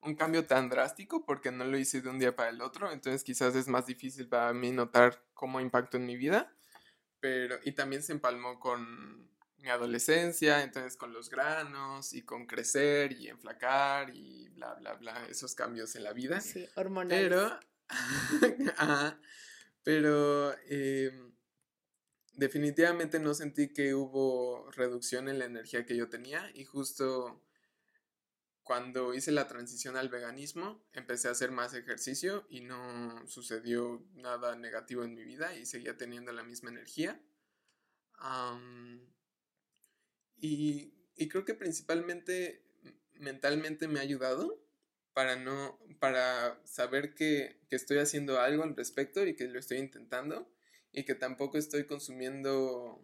un, 0.02 0.16
cambio 0.16 0.46
tan 0.46 0.70
drástico 0.70 1.26
porque 1.26 1.52
no 1.52 1.66
lo 1.66 1.78
hice 1.78 2.02
de 2.02 2.10
un 2.10 2.20
día 2.20 2.36
para 2.36 2.50
el 2.50 2.62
otro, 2.62 2.92
entonces 2.92 3.24
quizás 3.24 3.56
es 3.56 3.68
más 3.68 3.86
difícil 3.88 4.28
para 4.30 4.54
mí 4.54 4.72
notar 4.72 5.24
cómo 5.34 5.60
impacto 5.60 5.98
en 5.98 6.06
mi 6.06 6.16
vida, 6.16 6.56
pero, 7.20 7.58
y 7.64 7.72
también 7.74 8.04
se 8.04 8.14
empalmó 8.14 8.60
con 8.60 9.28
mi 9.58 9.70
adolescencia, 9.70 10.64
entonces 10.64 10.98
con 10.98 11.14
los 11.14 11.30
granos 11.30 12.14
y 12.14 12.24
con 12.24 12.46
crecer 12.46 13.14
y 13.14 13.28
enflacar 13.28 14.16
y 14.16 14.50
bla, 14.50 14.76
bla, 14.76 14.94
bla, 14.94 15.26
esos 15.28 15.56
cambios 15.56 15.96
en 15.96 16.04
la 16.04 16.14
vida. 16.14 16.40
Sí, 16.42 16.68
hormonales. 16.76 17.24
Pero, 17.24 17.60
Pero 19.88 20.54
em, 20.66 21.32
definitivamente 22.34 23.20
no 23.20 23.34
sentí 23.34 23.72
que 23.72 23.94
hubo 23.94 24.70
reducción 24.72 25.30
en 25.30 25.40
la 25.40 25.46
energía 25.46 25.86
que 25.86 25.96
yo 25.96 26.10
tenía 26.10 26.52
y 26.54 26.66
justo 26.66 27.42
cuando 28.68 29.14
hice 29.14 29.32
la 29.32 29.48
transición 29.48 29.96
al 29.96 30.10
veganismo 30.10 30.86
empecé 30.94 31.30
a 31.30 31.32
hacer 31.32 31.52
más 31.52 31.74
ejercicio 31.74 32.46
y 32.50 32.62
no 32.62 33.26
sucedió 33.28 34.06
nada 34.14 34.56
negativo 34.58 35.04
en 35.04 35.16
mi 35.16 35.24
vida 35.24 35.56
y 35.56 35.66
seguía 35.66 35.98
teniendo 35.98 36.34
la 36.34 36.44
misma 36.44 36.70
energía. 36.70 37.20
y, 40.40 40.94
y 41.16 41.30
creo 41.30 41.46
que 41.46 41.54
principalmente 41.54 42.64
mentalmente 43.14 43.88
me 43.88 44.00
ha 44.00 44.04
ayudado 44.04 44.62
para 45.18 45.36
no, 45.36 45.80
para 46.00 46.62
saber 46.64 47.16
que, 47.16 47.60
estoy 47.72 47.98
haciendo 47.98 48.40
algo 48.40 48.62
al 48.62 48.76
respecto 48.76 49.26
y 49.26 49.36
que 49.36 49.48
lo 49.48 49.58
estoy 49.58 49.80
intentando 49.80 50.48
y 50.92 51.06
que 51.06 51.16
tampoco 51.16 51.58
estoy 51.58 51.86
consumiendo 51.86 53.02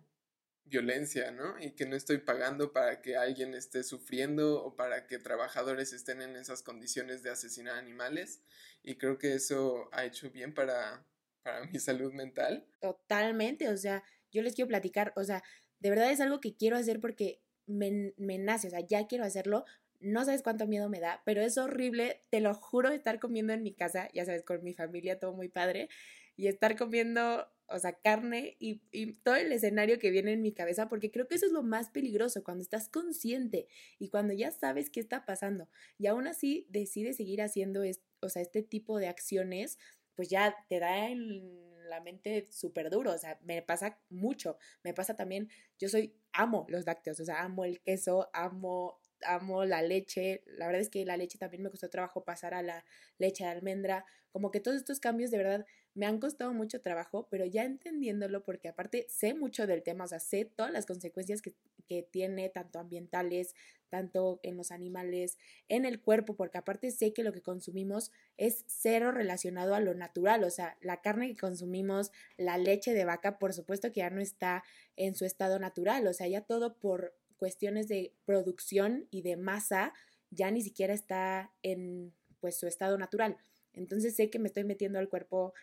violencia, 0.65 1.31
¿no? 1.31 1.59
Y 1.59 1.71
que 1.71 1.85
no 1.85 1.95
estoy 1.95 2.19
pagando 2.19 2.71
para 2.71 3.01
que 3.01 3.15
alguien 3.17 3.53
esté 3.53 3.83
sufriendo 3.83 4.63
o 4.63 4.75
para 4.75 5.07
que 5.07 5.19
trabajadores 5.19 5.93
estén 5.93 6.21
en 6.21 6.35
esas 6.35 6.63
condiciones 6.63 7.23
de 7.23 7.29
asesinar 7.29 7.75
animales. 7.77 8.41
Y 8.81 8.97
creo 8.97 9.17
que 9.17 9.33
eso 9.33 9.89
ha 9.91 10.05
hecho 10.05 10.31
bien 10.31 10.53
para, 10.53 11.05
para 11.43 11.65
mi 11.65 11.79
salud 11.79 12.13
mental. 12.13 12.65
Totalmente, 12.79 13.69
o 13.69 13.77
sea, 13.77 14.03
yo 14.31 14.41
les 14.41 14.55
quiero 14.55 14.69
platicar, 14.69 15.13
o 15.15 15.23
sea, 15.23 15.43
de 15.79 15.89
verdad 15.89 16.11
es 16.11 16.21
algo 16.21 16.39
que 16.39 16.55
quiero 16.55 16.77
hacer 16.77 16.99
porque 16.99 17.41
me, 17.65 18.13
me 18.17 18.37
nace, 18.37 18.67
o 18.67 18.71
sea, 18.71 18.79
ya 18.79 19.07
quiero 19.07 19.25
hacerlo, 19.25 19.65
no 19.99 20.25
sabes 20.25 20.43
cuánto 20.43 20.67
miedo 20.67 20.89
me 20.89 20.99
da, 20.99 21.21
pero 21.25 21.41
es 21.41 21.57
horrible, 21.57 22.23
te 22.29 22.41
lo 22.41 22.53
juro, 22.53 22.89
estar 22.89 23.19
comiendo 23.19 23.53
en 23.53 23.63
mi 23.63 23.73
casa, 23.73 24.09
ya 24.13 24.25
sabes, 24.25 24.43
con 24.43 24.63
mi 24.63 24.73
familia, 24.73 25.19
todo 25.19 25.33
muy 25.33 25.49
padre, 25.49 25.89
y 26.35 26.47
estar 26.47 26.77
comiendo, 26.77 27.47
o 27.73 27.79
sea, 27.79 27.93
carne 27.93 28.55
y, 28.59 28.81
todo 29.23 29.35
el 29.35 29.51
escenario 29.51 29.97
que 29.97 30.11
viene 30.11 30.33
en 30.33 30.41
mi 30.41 30.53
cabeza, 30.53 30.89
porque 30.89 31.11
creo 31.11 31.27
que 31.27 31.35
eso 31.35 31.47
es 31.47 31.51
lo 31.51 31.63
más 31.63 31.89
peligroso, 31.89 32.43
cuando 32.43 32.61
estás 32.61 32.87
consciente 32.87 33.67
y 33.99 34.09
cuando 34.09 34.33
ya 34.33 34.51
sabes 34.51 34.89
qué 34.89 34.99
está 34.99 35.25
pasando, 35.25 35.67
y 35.97 36.07
aún 36.07 36.27
así 36.27 36.67
decides 36.69 37.17
seguir 37.17 37.41
haciendo, 37.41 37.81
o 38.21 38.29
sea, 38.29 38.41
este 38.41 38.61
tipo 38.61 38.99
de 38.99 39.07
acciones, 39.07 39.79
pues 40.15 40.29
ya 40.29 40.55
te 40.69 40.79
da 40.79 41.09
en 41.09 41.89
la 41.89 41.99
mente 41.99 42.47
súper 42.51 42.91
duro, 42.91 43.11
o 43.11 43.17
sea, 43.17 43.39
me 43.43 43.61
pasa 43.63 43.99
mucho, 44.09 44.57
me 44.83 44.93
pasa 44.93 45.15
también, 45.15 45.49
yo 45.79 45.89
soy, 45.89 46.15
amo 46.31 46.65
los 46.69 46.85
lácteos, 46.85 47.19
o 47.19 47.25
sea, 47.25 47.41
amo 47.41 47.65
el 47.65 47.81
queso, 47.81 48.29
amo 48.33 48.99
amo 49.25 49.65
la 49.65 49.81
leche, 49.81 50.43
la 50.45 50.65
verdad 50.65 50.81
es 50.81 50.89
que 50.89 51.05
la 51.05 51.17
leche 51.17 51.37
también 51.37 51.63
me 51.63 51.69
costó 51.69 51.89
trabajo 51.89 52.25
pasar 52.25 52.53
a 52.53 52.61
la 52.61 52.85
leche 53.17 53.45
de 53.45 53.51
almendra, 53.51 54.05
como 54.31 54.51
que 54.51 54.59
todos 54.59 54.77
estos 54.77 54.99
cambios 54.99 55.31
de 55.31 55.37
verdad 55.37 55.65
me 55.95 56.05
han 56.05 56.19
costado 56.19 56.53
mucho 56.53 56.81
trabajo, 56.81 57.27
pero 57.29 57.45
ya 57.45 57.63
entendiéndolo, 57.63 58.43
porque 58.43 58.67
aparte 58.67 59.05
sé 59.09 59.33
mucho 59.33 59.67
del 59.67 59.83
tema, 59.83 60.05
o 60.05 60.07
sea, 60.07 60.19
sé 60.19 60.45
todas 60.45 60.71
las 60.71 60.85
consecuencias 60.85 61.41
que, 61.41 61.53
que 61.87 62.03
tiene, 62.03 62.49
tanto 62.49 62.79
ambientales, 62.79 63.55
tanto 63.89 64.39
en 64.41 64.57
los 64.57 64.71
animales, 64.71 65.37
en 65.69 65.85
el 65.85 66.01
cuerpo, 66.01 66.35
porque 66.35 66.57
aparte 66.57 66.89
sé 66.89 67.13
que 67.13 67.23
lo 67.23 67.31
que 67.31 67.41
consumimos 67.41 68.11
es 68.37 68.65
cero 68.67 69.11
relacionado 69.11 69.75
a 69.75 69.79
lo 69.79 69.93
natural, 69.93 70.43
o 70.43 70.49
sea, 70.49 70.77
la 70.81 71.01
carne 71.01 71.27
que 71.27 71.37
consumimos, 71.37 72.11
la 72.37 72.57
leche 72.57 72.93
de 72.93 73.05
vaca, 73.05 73.37
por 73.37 73.53
supuesto 73.53 73.91
que 73.91 73.99
ya 73.99 74.09
no 74.09 74.19
está 74.21 74.63
en 74.95 75.13
su 75.15 75.25
estado 75.25 75.59
natural, 75.59 76.07
o 76.07 76.13
sea, 76.13 76.27
ya 76.27 76.41
todo 76.41 76.79
por 76.79 77.15
cuestiones 77.37 77.87
de 77.87 78.13
producción 78.25 79.07
y 79.11 79.21
de 79.21 79.35
masa 79.35 79.93
ya 80.31 80.49
ni 80.49 80.61
siquiera 80.61 80.93
está 80.93 81.51
en 81.61 82.13
pues 82.39 82.57
su 82.57 82.67
estado 82.67 82.97
natural. 82.97 83.37
Entonces 83.73 84.15
sé 84.15 84.29
que 84.29 84.39
me 84.39 84.47
estoy 84.47 84.63
metiendo 84.63 84.99
al 84.99 85.09
cuerpo 85.09 85.53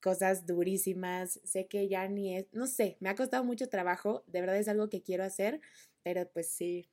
cosas 0.00 0.46
durísimas, 0.46 1.40
sé 1.44 1.66
que 1.66 1.88
ya 1.88 2.08
ni 2.08 2.36
es, 2.36 2.46
no 2.52 2.66
sé, 2.66 2.96
me 3.00 3.08
ha 3.08 3.14
costado 3.14 3.44
mucho 3.44 3.68
trabajo, 3.68 4.24
de 4.26 4.40
verdad 4.40 4.56
es 4.56 4.68
algo 4.68 4.88
que 4.88 5.02
quiero 5.02 5.24
hacer, 5.24 5.60
pero 6.02 6.28
pues 6.30 6.50
sí, 6.50 6.88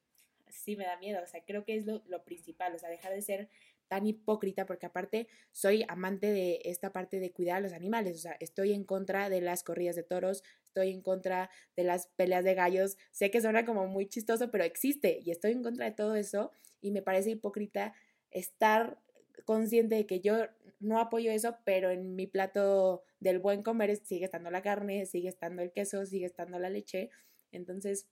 sí 0.50 0.76
me 0.76 0.86
da 0.86 0.98
miedo, 0.98 1.22
o 1.24 1.28
sea, 1.28 1.44
creo 1.46 1.64
que 1.64 1.76
es 1.76 1.86
lo, 1.86 2.04
lo 2.08 2.24
principal, 2.24 2.74
o 2.76 2.80
sea, 2.80 2.90
dejar 2.90 3.14
de 3.14 3.22
ser 3.22 3.50
tan 3.88 4.08
hipócrita 4.08 4.66
porque 4.66 4.88
aparte 4.88 5.28
soy 5.52 5.86
amante 5.88 6.32
de 6.32 6.60
esta 6.66 6.92
parte 6.92 7.20
de 7.20 7.32
cuidar 7.32 7.58
a 7.58 7.60
los 7.60 7.74
animales, 7.74 8.18
o 8.18 8.20
sea, 8.20 8.36
estoy 8.40 8.74
en 8.74 8.84
contra 8.84 9.30
de 9.30 9.42
las 9.42 9.64
corridas 9.64 9.96
de 9.96 10.04
toros, 10.04 10.44
estoy 10.64 10.92
en 10.92 11.02
contra 11.02 11.50
de 11.76 11.84
las 11.84 12.08
peleas 12.08 12.44
de 12.44 12.56
gallos, 12.56 12.98
sé 13.12 13.30
que 13.32 13.42
suena 13.42 13.66
como 13.66 13.88
muy 13.88 14.08
chistoso, 14.08 14.52
pero 14.52 14.64
existe 14.64 15.20
y 15.24 15.32
estoy 15.32 15.52
en 15.52 15.64
contra 15.64 15.86
de 15.86 15.92
todo 15.92 16.16
eso 16.16 16.52
y 16.82 16.92
me 16.92 17.02
parece 17.02 17.32
hipócrita 17.32 17.94
estar 18.32 19.00
consciente 19.46 19.96
de 19.96 20.06
que 20.06 20.20
yo 20.20 20.48
no 20.86 21.00
apoyo 21.00 21.32
eso, 21.32 21.58
pero 21.66 21.90
en 21.90 22.16
mi 22.16 22.28
plato 22.28 23.04
del 23.20 23.40
buen 23.40 23.64
comer 23.64 23.98
sigue 23.98 24.26
estando 24.26 24.52
la 24.52 24.62
carne, 24.62 25.06
sigue 25.06 25.30
estando 25.30 25.62
el 25.62 25.72
queso, 25.72 26.06
sigue 26.06 26.26
estando 26.26 26.60
la 26.60 26.70
leche. 26.70 27.10
Entonces, 27.52 28.08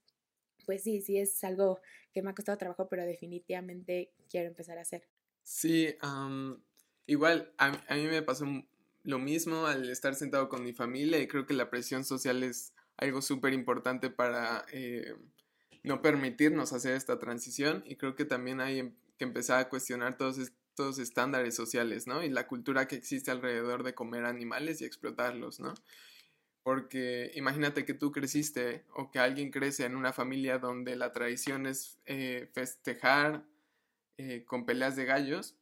pues 0.65 0.83
sí, 0.83 1.01
sí 1.01 1.17
es 1.17 1.43
algo 1.43 1.79
que 2.13 2.21
me 2.21 2.31
ha 2.31 2.35
costado 2.35 2.57
trabajo, 2.57 2.89
pero 2.89 3.05
definitivamente 3.05 4.11
quiero 4.29 4.47
empezar 4.47 4.77
a 4.77 4.81
hacer. 4.81 5.07
Sí, 5.43 5.95
igual 7.05 7.53
a, 7.57 7.71
mí 7.71 8.05
me 8.05 8.21
pasó 8.21 8.45
lo 9.03 9.19
mismo 9.19 9.65
al 9.65 9.89
estar 9.89 10.15
sentado 10.15 10.49
con 10.49 10.63
mi 10.63 10.73
familia 10.73 11.19
y 11.19 11.27
creo 11.27 11.45
que 11.45 11.53
la 11.53 11.69
presión 11.69 12.05
social 12.05 12.43
es 12.43 12.73
algo 12.97 13.21
súper 13.21 13.53
importante 13.53 14.09
para 14.09 14.65
eh, 14.71 15.15
no 15.83 16.01
permitirnos 16.01 16.71
hacer 16.71 16.95
esta 16.95 17.19
transición 17.19 17.83
y 17.85 17.97
creo 17.97 18.15
que 18.15 18.25
también 18.25 18.61
hay 18.61 18.95
que 19.17 19.25
empezar 19.25 19.59
a 19.59 19.69
cuestionar 19.69 20.17
todos 20.17 20.37
estos 20.37 20.62
estándares 20.79 21.55
sociales, 21.55 22.07
¿no? 22.07 22.23
Y 22.23 22.29
la 22.29 22.47
cultura 22.47 22.87
que 22.87 22.95
existe 22.95 23.31
alrededor 23.31 23.83
de 23.83 23.93
comer 23.93 24.25
animales 24.25 24.81
y 24.81 24.85
explotarlos, 24.85 25.59
¿no? 25.59 25.73
Porque 26.63 27.31
imagínate 27.35 27.85
que 27.85 27.93
tú 27.93 28.11
creciste 28.11 28.85
o 28.93 29.11
que 29.11 29.19
alguien 29.19 29.51
crece 29.51 29.85
en 29.85 29.95
una 29.95 30.13
familia 30.13 30.59
donde 30.59 30.95
la 30.95 31.11
tradición 31.11 31.65
es 31.65 31.99
eh, 32.05 32.49
festejar 32.53 33.45
eh, 34.17 34.45
con 34.45 34.65
peleas 34.65 34.95
de 34.95 35.05
gallos 35.05 35.55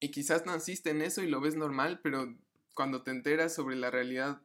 y 0.00 0.10
quizás 0.10 0.44
naciste 0.46 0.90
en 0.90 1.00
eso 1.00 1.22
y 1.22 1.28
lo 1.28 1.40
ves 1.40 1.56
normal, 1.56 2.00
pero 2.02 2.36
cuando 2.74 3.02
te 3.02 3.10
enteras 3.10 3.54
sobre 3.54 3.76
la 3.76 3.90
realidad 3.90 4.42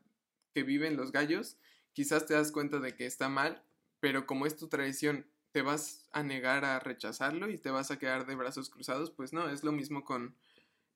que 0.54 0.64
viven 0.64 0.96
los 0.96 1.12
gallos, 1.12 1.58
quizás 1.94 2.26
te 2.26 2.34
das 2.34 2.52
cuenta 2.52 2.80
de 2.80 2.96
que 2.96 3.06
está 3.06 3.28
mal, 3.28 3.64
pero 4.00 4.26
como 4.26 4.46
es 4.46 4.56
tu 4.56 4.70
tradición 4.70 5.26
te 5.52 5.62
vas 5.62 6.08
a 6.12 6.24
negar 6.24 6.66
a 6.66 6.80
rechazarlo 6.80 7.50
y 7.50 7.58
te 7.58 7.72
vas 7.72 7.92
a 7.92 8.00
quedar 8.00 8.26
de 8.26 8.36
brazos 8.36 8.70
cruzados, 8.70 9.12
pues 9.12 9.34
no, 9.34 9.50
es 9.50 9.64
lo 9.64 9.72
mismo 9.72 10.04
con 10.04 10.36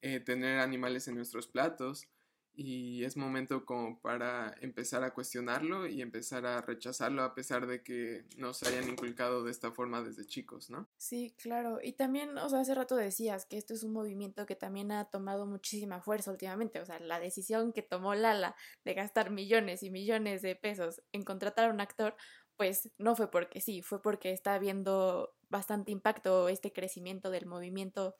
eh, 0.01 0.19
tener 0.19 0.59
animales 0.59 1.07
en 1.07 1.15
nuestros 1.15 1.47
platos 1.47 2.07
y 2.55 3.03
es 3.03 3.17
momento 3.17 3.65
como 3.65 3.99
para 3.99 4.53
empezar 4.61 5.03
a 5.03 5.13
cuestionarlo 5.13 5.87
y 5.87 6.01
empezar 6.01 6.45
a 6.45 6.61
rechazarlo 6.61 7.23
a 7.23 7.33
pesar 7.33 7.65
de 7.65 7.81
que 7.81 8.25
nos 8.37 8.61
hayan 8.63 8.87
inculcado 8.89 9.43
de 9.43 9.51
esta 9.51 9.71
forma 9.71 10.03
desde 10.03 10.25
chicos, 10.25 10.69
¿no? 10.69 10.87
Sí, 10.97 11.33
claro. 11.37 11.79
Y 11.81 11.93
también, 11.93 12.37
o 12.37 12.49
sea, 12.49 12.59
hace 12.59 12.75
rato 12.75 12.95
decías 12.95 13.45
que 13.45 13.57
esto 13.57 13.73
es 13.73 13.83
un 13.83 13.93
movimiento 13.93 14.45
que 14.45 14.55
también 14.55 14.91
ha 14.91 15.05
tomado 15.05 15.47
muchísima 15.47 16.01
fuerza 16.01 16.31
últimamente, 16.31 16.79
o 16.79 16.85
sea, 16.85 16.99
la 16.99 17.19
decisión 17.19 17.73
que 17.73 17.81
tomó 17.81 18.13
Lala 18.13 18.55
de 18.85 18.93
gastar 18.93 19.31
millones 19.31 19.81
y 19.81 19.89
millones 19.89 20.41
de 20.43 20.55
pesos 20.55 21.01
en 21.11 21.23
contratar 21.23 21.69
a 21.69 21.73
un 21.73 21.81
actor, 21.81 22.15
pues 22.57 22.89
no 22.97 23.15
fue 23.15 23.29
porque 23.31 23.61
sí, 23.61 23.81
fue 23.81 24.01
porque 24.01 24.31
está 24.31 24.55
habiendo 24.55 25.35
bastante 25.49 25.91
impacto 25.91 26.49
este 26.49 26.71
crecimiento 26.73 27.29
del 27.29 27.45
movimiento 27.45 28.15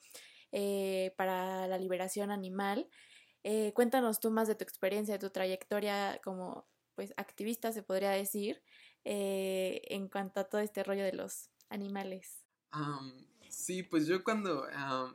eh, 0.52 1.14
para 1.18 1.68
la 1.68 1.78
liberación 1.78 2.32
animal. 2.32 2.88
Eh, 3.44 3.74
cuéntanos 3.74 4.20
tú 4.20 4.32
más 4.32 4.48
de 4.48 4.56
tu 4.56 4.64
experiencia, 4.64 5.16
de 5.16 5.20
tu 5.20 5.32
trayectoria 5.32 6.20
como 6.24 6.68
pues 6.96 7.14
activista, 7.18 7.72
se 7.72 7.82
podría 7.82 8.12
decir, 8.12 8.62
eh, 9.04 9.82
en 9.90 10.08
cuanto 10.08 10.40
a 10.40 10.44
todo 10.44 10.62
este 10.62 10.84
rollo 10.84 11.04
de 11.04 11.14
los 11.14 11.50
animales. 11.70 12.46
sí, 13.50 13.82
pues 13.82 14.06
yo 14.06 14.24
cuando 14.24 14.68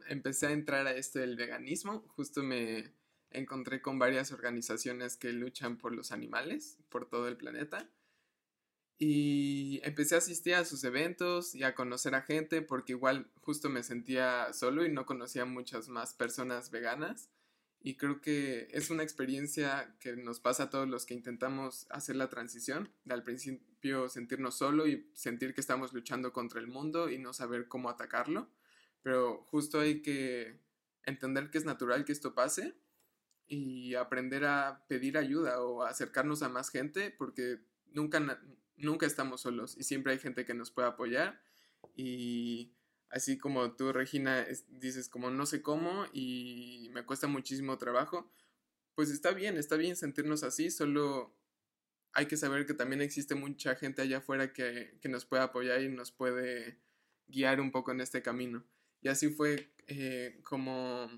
empecé 0.08 0.48
a 0.48 0.50
entrar 0.50 0.88
a 0.88 0.92
esto 0.92 1.20
del 1.20 1.36
veganismo, 1.36 2.04
justo 2.08 2.42
me 2.42 2.92
encontré 3.30 3.80
con 3.80 3.98
varias 3.98 4.32
organizaciones 4.32 5.16
que 5.16 5.32
luchan 5.32 5.78
por 5.78 5.92
los 5.94 6.10
animales, 6.12 6.78
por 6.88 7.08
todo 7.08 7.28
el 7.28 7.36
planeta. 7.36 7.88
Y 9.00 9.80
empecé 9.84 10.16
a 10.16 10.18
asistir 10.18 10.56
a 10.56 10.64
sus 10.64 10.82
eventos 10.82 11.54
y 11.54 11.62
a 11.62 11.76
conocer 11.76 12.16
a 12.16 12.22
gente 12.22 12.62
porque 12.62 12.92
igual 12.92 13.30
justo 13.42 13.68
me 13.68 13.84
sentía 13.84 14.52
solo 14.52 14.84
y 14.84 14.90
no 14.90 15.06
conocía 15.06 15.44
muchas 15.44 15.88
más 15.88 16.14
personas 16.14 16.72
veganas. 16.72 17.30
Y 17.80 17.96
creo 17.96 18.20
que 18.20 18.66
es 18.72 18.90
una 18.90 19.04
experiencia 19.04 19.94
que 20.00 20.16
nos 20.16 20.40
pasa 20.40 20.64
a 20.64 20.70
todos 20.70 20.88
los 20.88 21.06
que 21.06 21.14
intentamos 21.14 21.86
hacer 21.90 22.16
la 22.16 22.28
transición, 22.28 22.92
de 23.04 23.14
al 23.14 23.22
principio 23.22 24.08
sentirnos 24.08 24.58
solo 24.58 24.88
y 24.88 25.08
sentir 25.14 25.54
que 25.54 25.60
estamos 25.60 25.92
luchando 25.92 26.32
contra 26.32 26.58
el 26.58 26.66
mundo 26.66 27.08
y 27.08 27.18
no 27.18 27.32
saber 27.32 27.68
cómo 27.68 27.88
atacarlo. 27.88 28.50
Pero 29.02 29.44
justo 29.44 29.78
hay 29.78 30.02
que 30.02 30.58
entender 31.04 31.50
que 31.50 31.58
es 31.58 31.64
natural 31.64 32.04
que 32.04 32.12
esto 32.12 32.34
pase 32.34 32.74
y 33.46 33.94
aprender 33.94 34.44
a 34.44 34.84
pedir 34.88 35.16
ayuda 35.16 35.62
o 35.62 35.84
acercarnos 35.84 36.42
a 36.42 36.48
más 36.48 36.70
gente 36.70 37.12
porque 37.12 37.60
nunca 37.92 38.18
nunca 38.78 39.06
estamos 39.06 39.42
solos 39.42 39.76
y 39.76 39.84
siempre 39.84 40.12
hay 40.12 40.18
gente 40.18 40.44
que 40.44 40.54
nos 40.54 40.70
puede 40.70 40.88
apoyar 40.88 41.40
y 41.94 42.72
así 43.10 43.38
como 43.38 43.72
tú 43.76 43.92
Regina 43.92 44.46
dices 44.68 45.08
como 45.08 45.30
no 45.30 45.46
sé 45.46 45.62
cómo 45.62 46.06
y 46.12 46.90
me 46.92 47.04
cuesta 47.04 47.26
muchísimo 47.26 47.78
trabajo, 47.78 48.30
pues 48.94 49.10
está 49.10 49.32
bien, 49.32 49.56
está 49.56 49.76
bien 49.76 49.96
sentirnos 49.96 50.42
así, 50.42 50.70
solo 50.70 51.34
hay 52.12 52.26
que 52.26 52.36
saber 52.36 52.66
que 52.66 52.74
también 52.74 53.00
existe 53.00 53.34
mucha 53.34 53.76
gente 53.76 54.02
allá 54.02 54.18
afuera 54.18 54.52
que, 54.52 54.98
nos 55.04 55.24
puede 55.24 55.42
apoyar 55.42 55.82
y 55.82 55.88
nos 55.88 56.10
puede 56.10 56.78
guiar 57.28 57.60
un 57.60 57.70
poco 57.70 57.92
en 57.92 58.00
este 58.00 58.22
camino. 58.22 58.64
Y 59.00 59.08
así 59.08 59.28
fue 59.28 59.72
eh, 59.86 60.40
como 60.42 61.08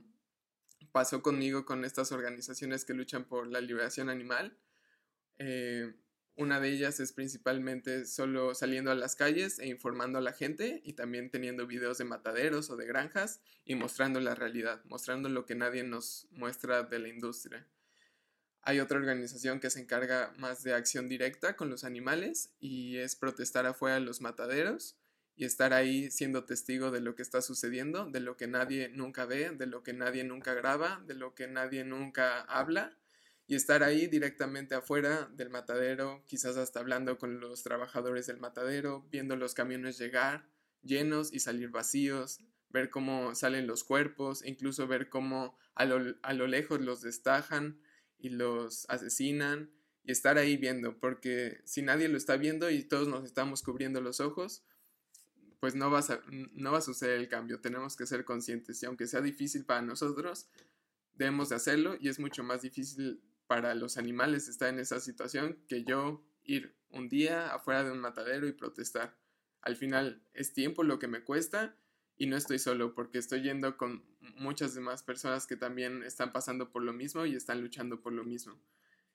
pasó 0.93 1.23
conmigo 1.23 1.65
con 1.65 1.85
estas 1.85 2.13
organizaciones 2.13 2.85
que 2.85 2.95
luchan 2.95 3.25
por 3.25 3.47
la 3.47 3.61
liberación 3.61 4.11
animal. 4.11 4.59
Eh, 5.39 5.95
una 6.41 6.59
de 6.59 6.71
ellas 6.71 7.01
es 7.01 7.13
principalmente 7.13 8.07
solo 8.07 8.55
saliendo 8.55 8.91
a 8.91 8.95
las 8.95 9.15
calles 9.15 9.59
e 9.59 9.67
informando 9.67 10.17
a 10.17 10.23
la 10.23 10.33
gente 10.33 10.81
y 10.85 10.95
también 10.95 11.31
teniendo 11.31 11.67
videos 11.67 11.99
de 11.99 12.05
mataderos 12.05 12.71
o 12.71 12.77
de 12.77 12.87
granjas 12.87 13.41
y 13.67 13.75
mostrando 13.75 14.21
la 14.21 14.35
realidad, 14.35 14.83
mostrando 14.87 15.29
lo 15.29 15.45
que 15.45 15.55
nadie 15.55 15.85
nos 15.85 16.29
muestra 16.31 16.83
de 16.83 16.99
la 16.99 17.09
industria. 17.09 17.67
Hay 18.63 18.81
otra 18.81 18.99
organización 18.99 19.61
que 19.61 19.69
se 19.69 19.81
encarga 19.81 20.33
más 20.39 20.63
de 20.63 20.73
acción 20.73 21.11
directa 21.11 21.57
con 21.57 21.69
los 21.69 21.85
animales 21.85 22.55
y 22.59 22.97
es 22.97 23.17
protestar 23.17 23.67
afuera 23.67 23.97
de 23.97 24.01
los 24.01 24.23
mataderos 24.23 24.97
y 25.37 25.45
estar 25.45 25.75
ahí 25.75 26.11
siendo 26.11 26.45
testigo 26.45 26.91
de 26.91 27.03
lo 27.03 27.17
que 27.17 27.23
está 27.23 27.43
sucediendo, 27.43 28.07
de 28.07 28.21
lo 28.21 28.39
que 28.39 28.47
nadie 28.47 28.89
nunca 28.89 29.27
ve, 29.27 29.51
de 29.51 29.67
lo 29.67 29.83
que 29.83 29.93
nadie 29.93 30.25
nunca 30.25 30.55
graba, 30.55 31.03
de 31.07 31.15
lo 31.15 31.35
que 31.35 31.49
nadie 31.49 31.85
nunca 31.85 32.41
habla 32.41 32.97
y 33.51 33.57
estar 33.57 33.83
ahí 33.83 34.07
directamente 34.07 34.77
afuera 34.77 35.29
del 35.35 35.51
matadero, 35.51 36.23
quizás 36.29 36.57
hasta 36.57 36.79
hablando 36.79 37.19
con 37.19 37.41
los 37.41 37.65
trabajadores 37.65 38.29
del 38.29 38.39
matadero, 38.39 39.09
viendo 39.11 39.35
los 39.35 39.55
camiones 39.55 39.99
llegar 39.99 40.49
llenos 40.83 41.33
y 41.33 41.41
salir 41.41 41.71
vacíos, 41.71 42.39
ver 42.69 42.91
cómo 42.91 43.35
salen 43.35 43.67
los 43.67 43.83
cuerpos, 43.83 44.45
incluso 44.47 44.87
ver 44.87 45.09
cómo 45.09 45.59
a 45.75 45.85
lo, 45.85 46.47
lejos 46.47 46.81
los 46.81 47.03
destajan 47.03 47.81
y 48.19 48.29
los 48.29 48.89
asesinan 48.89 49.73
y 50.05 50.13
estar 50.13 50.39
ahí 50.39 50.57
viendo, 50.57 51.01
porque 51.01 51.61
si 51.65 51.83
nadie 51.83 52.07
lo 52.07 52.19
está 52.19 52.37
viendo 52.37 52.71
y 52.71 52.85
todos 52.85 53.09
nos 53.09 53.25
estamos 53.25 53.65
cubriendo 53.65 54.01
los 54.01 54.21
ojos, 54.21 54.63
pues 55.59 55.75
no 55.75 55.91
va 55.91 56.05
no 56.53 56.71
va 56.71 56.79
a 56.79 56.83
suceder 56.83 57.19
el 57.19 57.29
cambio, 57.29 57.61
tenemos 57.61 57.97
que 57.97 58.07
ser 58.07 58.25
conscientes 58.25 58.81
y 58.81 58.87
aunque 58.87 59.09
sea 59.09 59.23
difícil 59.23 59.65
para 59.65 59.83
nosotros, 59.83 60.47
debemos 61.15 61.49
de 61.49 61.57
hacerlo 61.57 61.97
y 62.01 62.09
es 62.11 62.21
mucho 62.21 62.45
más 62.45 62.63
difícil 62.63 63.21
para 63.51 63.75
los 63.75 63.97
animales 63.97 64.47
estar 64.47 64.69
en 64.69 64.79
esa 64.79 65.01
situación 65.01 65.59
que 65.67 65.83
yo 65.83 66.25
ir 66.45 66.77
un 66.89 67.09
día 67.09 67.53
afuera 67.53 67.83
de 67.83 67.91
un 67.91 67.99
matadero 67.99 68.47
y 68.47 68.53
protestar. 68.53 69.19
Al 69.61 69.75
final 69.75 70.23
es 70.35 70.53
tiempo 70.53 70.85
lo 70.85 71.01
que 71.01 71.09
me 71.09 71.25
cuesta 71.25 71.75
y 72.17 72.29
no 72.29 72.37
estoy 72.37 72.61
solo 72.61 72.95
porque 72.95 73.19
estoy 73.19 73.43
yendo 73.43 73.77
con 73.77 74.05
muchas 74.37 74.77
demás 74.77 75.03
personas 75.03 75.49
que 75.49 75.57
también 75.57 76.05
están 76.05 76.31
pasando 76.33 76.71
por 76.71 76.85
lo 76.85 76.93
mismo 76.93 77.27
y 77.27 77.35
están 77.35 77.61
luchando 77.61 78.01
por 78.01 78.13
lo 78.13 78.23
mismo. 78.23 78.57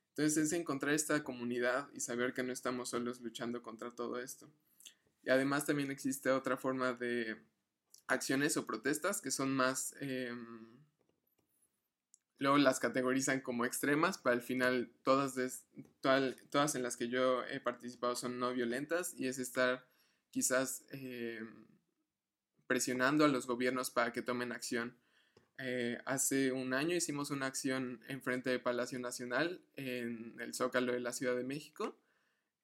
Entonces 0.09 0.35
es 0.35 0.51
encontrar 0.51 0.93
esta 0.93 1.23
comunidad 1.23 1.87
y 1.93 2.01
saber 2.01 2.33
que 2.33 2.43
no 2.43 2.51
estamos 2.51 2.89
solos 2.89 3.21
luchando 3.21 3.63
contra 3.63 3.95
todo 3.95 4.19
esto. 4.19 4.51
Y 5.23 5.29
además 5.29 5.65
también 5.65 5.91
existe 5.91 6.29
otra 6.29 6.57
forma 6.57 6.91
de 6.91 7.41
acciones 8.07 8.57
o 8.57 8.65
protestas 8.65 9.21
que 9.21 9.31
son 9.31 9.55
más... 9.55 9.95
Em, 10.01 10.83
luego 12.37 12.57
las 12.57 12.79
categorizan 12.79 13.41
como 13.41 13.65
extremas, 13.65 14.17
pero 14.17 14.33
al 14.33 14.41
final 14.41 14.91
todas, 15.03 15.65
todas 16.01 16.75
en 16.75 16.83
las 16.83 16.97
que 16.97 17.07
yo 17.07 17.43
he 17.45 17.59
participado 17.59 18.15
son 18.15 18.39
no 18.39 18.53
violentas 18.53 19.13
y 19.17 19.27
es 19.27 19.39
estar 19.39 19.87
quizás 20.31 20.83
em, 20.89 21.65
presionando 22.67 23.23
a 23.23 23.29
los 23.29 23.47
gobiernos 23.47 23.89
para 23.89 24.11
que 24.11 24.21
tomen 24.21 24.51
acción. 24.51 24.97
Eh, 25.57 25.97
hace 26.05 26.51
un 26.51 26.73
año 26.73 26.95
hicimos 26.95 27.31
una 27.31 27.45
acción 27.45 28.01
en 28.09 28.21
frente 28.21 28.49
del 28.49 28.61
Palacio 28.61 28.99
Nacional 28.99 29.61
en 29.75 30.35
el 30.41 30.53
Zócalo 30.53 30.91
de 30.91 30.99
la 30.99 31.13
Ciudad 31.13 31.35
de 31.35 31.45
México, 31.45 31.97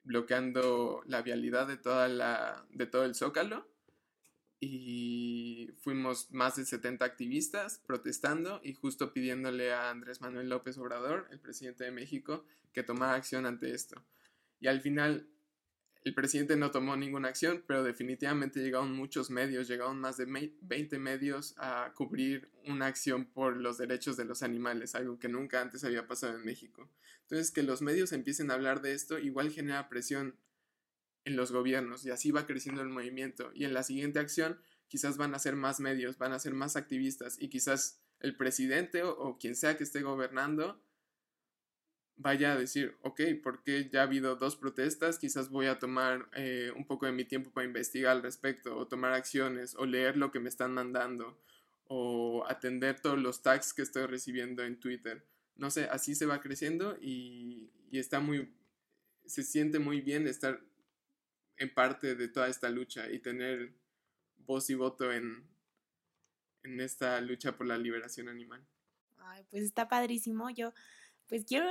bloqueando 0.03 1.01
la 1.05 1.21
vialidad 1.21 1.67
de, 1.67 1.77
toda 1.77 2.09
la, 2.09 2.65
de 2.71 2.87
todo 2.87 3.05
el 3.05 3.15
Zócalo 3.15 3.65
y 4.59 5.40
fuimos 5.79 6.31
más 6.31 6.55
de 6.55 6.65
70 6.65 7.03
activistas 7.05 7.81
protestando 7.85 8.61
y 8.63 8.73
justo 8.73 9.13
pidiéndole 9.13 9.73
a 9.73 9.89
Andrés 9.89 10.21
Manuel 10.21 10.49
López 10.49 10.77
Obrador, 10.77 11.27
el 11.31 11.39
presidente 11.39 11.83
de 11.83 11.91
México, 11.91 12.45
que 12.73 12.83
tomara 12.83 13.15
acción 13.15 13.45
ante 13.45 13.73
esto. 13.73 14.03
Y 14.59 14.67
al 14.67 14.81
final 14.81 15.27
el 16.03 16.15
presidente 16.15 16.55
no 16.55 16.71
tomó 16.71 16.95
ninguna 16.95 17.27
acción, 17.27 17.63
pero 17.67 17.83
definitivamente 17.83 18.59
llegaron 18.59 18.95
muchos 18.95 19.29
medios, 19.29 19.67
llegaron 19.67 19.99
más 19.99 20.17
de 20.17 20.25
20 20.61 20.97
medios 20.97 21.53
a 21.57 21.93
cubrir 21.95 22.49
una 22.65 22.87
acción 22.87 23.25
por 23.25 23.57
los 23.57 23.77
derechos 23.77 24.17
de 24.17 24.25
los 24.25 24.41
animales, 24.41 24.95
algo 24.95 25.19
que 25.19 25.29
nunca 25.29 25.61
antes 25.61 25.83
había 25.83 26.07
pasado 26.07 26.35
en 26.35 26.43
México. 26.43 26.89
Entonces, 27.21 27.51
que 27.51 27.61
los 27.61 27.83
medios 27.83 28.13
empiecen 28.13 28.49
a 28.49 28.55
hablar 28.55 28.81
de 28.81 28.93
esto 28.93 29.19
igual 29.19 29.51
genera 29.51 29.89
presión 29.89 30.35
en 31.23 31.35
los 31.35 31.51
gobiernos 31.51 32.03
y 32.03 32.09
así 32.09 32.31
va 32.31 32.47
creciendo 32.47 32.81
el 32.81 32.89
movimiento. 32.89 33.51
Y 33.53 33.65
en 33.65 33.73
la 33.73 33.83
siguiente 33.83 34.19
acción 34.19 34.59
quizás 34.91 35.15
van 35.15 35.33
a 35.33 35.39
ser 35.39 35.55
más 35.55 35.79
medios, 35.79 36.17
van 36.17 36.33
a 36.33 36.39
ser 36.39 36.53
más 36.53 36.75
activistas 36.75 37.37
y 37.39 37.47
quizás 37.47 38.03
el 38.19 38.35
presidente 38.35 39.03
o, 39.03 39.37
quien 39.39 39.55
sea 39.55 39.77
que 39.77 39.85
esté 39.85 40.01
gobernando 40.01 40.83
vaya 42.17 42.51
a 42.51 42.57
decir, 42.57 42.97
ok, 43.01 43.21
porque 43.41 43.89
ya 43.89 44.01
ha 44.01 44.03
habido 44.03 44.35
dos 44.35 44.57
protestas, 44.57 45.17
quizás 45.17 45.49
voy 45.49 45.67
a 45.67 45.79
tomar 45.79 46.29
eh, 46.33 46.73
un 46.75 46.85
poco 46.85 47.05
de 47.05 47.13
mi 47.13 47.23
tiempo 47.23 47.51
para 47.51 47.65
investigar 47.65 48.11
al 48.11 48.21
respecto, 48.21 48.77
o 48.77 48.85
tomar 48.85 49.13
acciones, 49.13 49.75
o 49.75 49.85
leer 49.85 50.17
lo 50.17 50.29
que 50.29 50.41
me 50.41 50.49
están 50.49 50.73
mandando, 50.73 51.41
o 51.85 52.45
atender 52.47 52.99
todos 52.99 53.17
los 53.17 53.41
tags 53.41 53.73
que 53.73 53.81
estoy 53.81 54.05
recibiendo 54.07 54.61
en 54.61 54.77
Twitter. 54.77 55.25
No 55.55 55.71
sé, 55.71 55.85
así 55.85 56.13
se 56.13 56.25
va 56.25 56.41
creciendo 56.41 56.97
y, 57.01 57.71
y 57.89 57.97
está 57.97 58.19
muy, 58.19 58.53
se 59.25 59.41
siente 59.41 59.79
muy 59.79 60.01
bien 60.01 60.27
estar 60.27 60.61
en 61.57 61.73
parte 61.73 62.13
de 62.13 62.27
toda 62.27 62.49
esta 62.49 62.69
lucha 62.69 63.09
y 63.09 63.19
tener 63.19 63.80
voz 64.45 64.69
y 64.69 64.75
voto 64.75 65.11
en, 65.11 65.47
en 66.63 66.79
esta 66.79 67.19
lucha 67.21 67.55
por 67.57 67.67
la 67.67 67.77
liberación 67.77 68.29
animal. 68.29 68.65
Ay, 69.17 69.45
pues 69.49 69.63
está 69.63 69.87
padrísimo. 69.87 70.49
Yo, 70.49 70.73
pues 71.27 71.45
quiero 71.45 71.67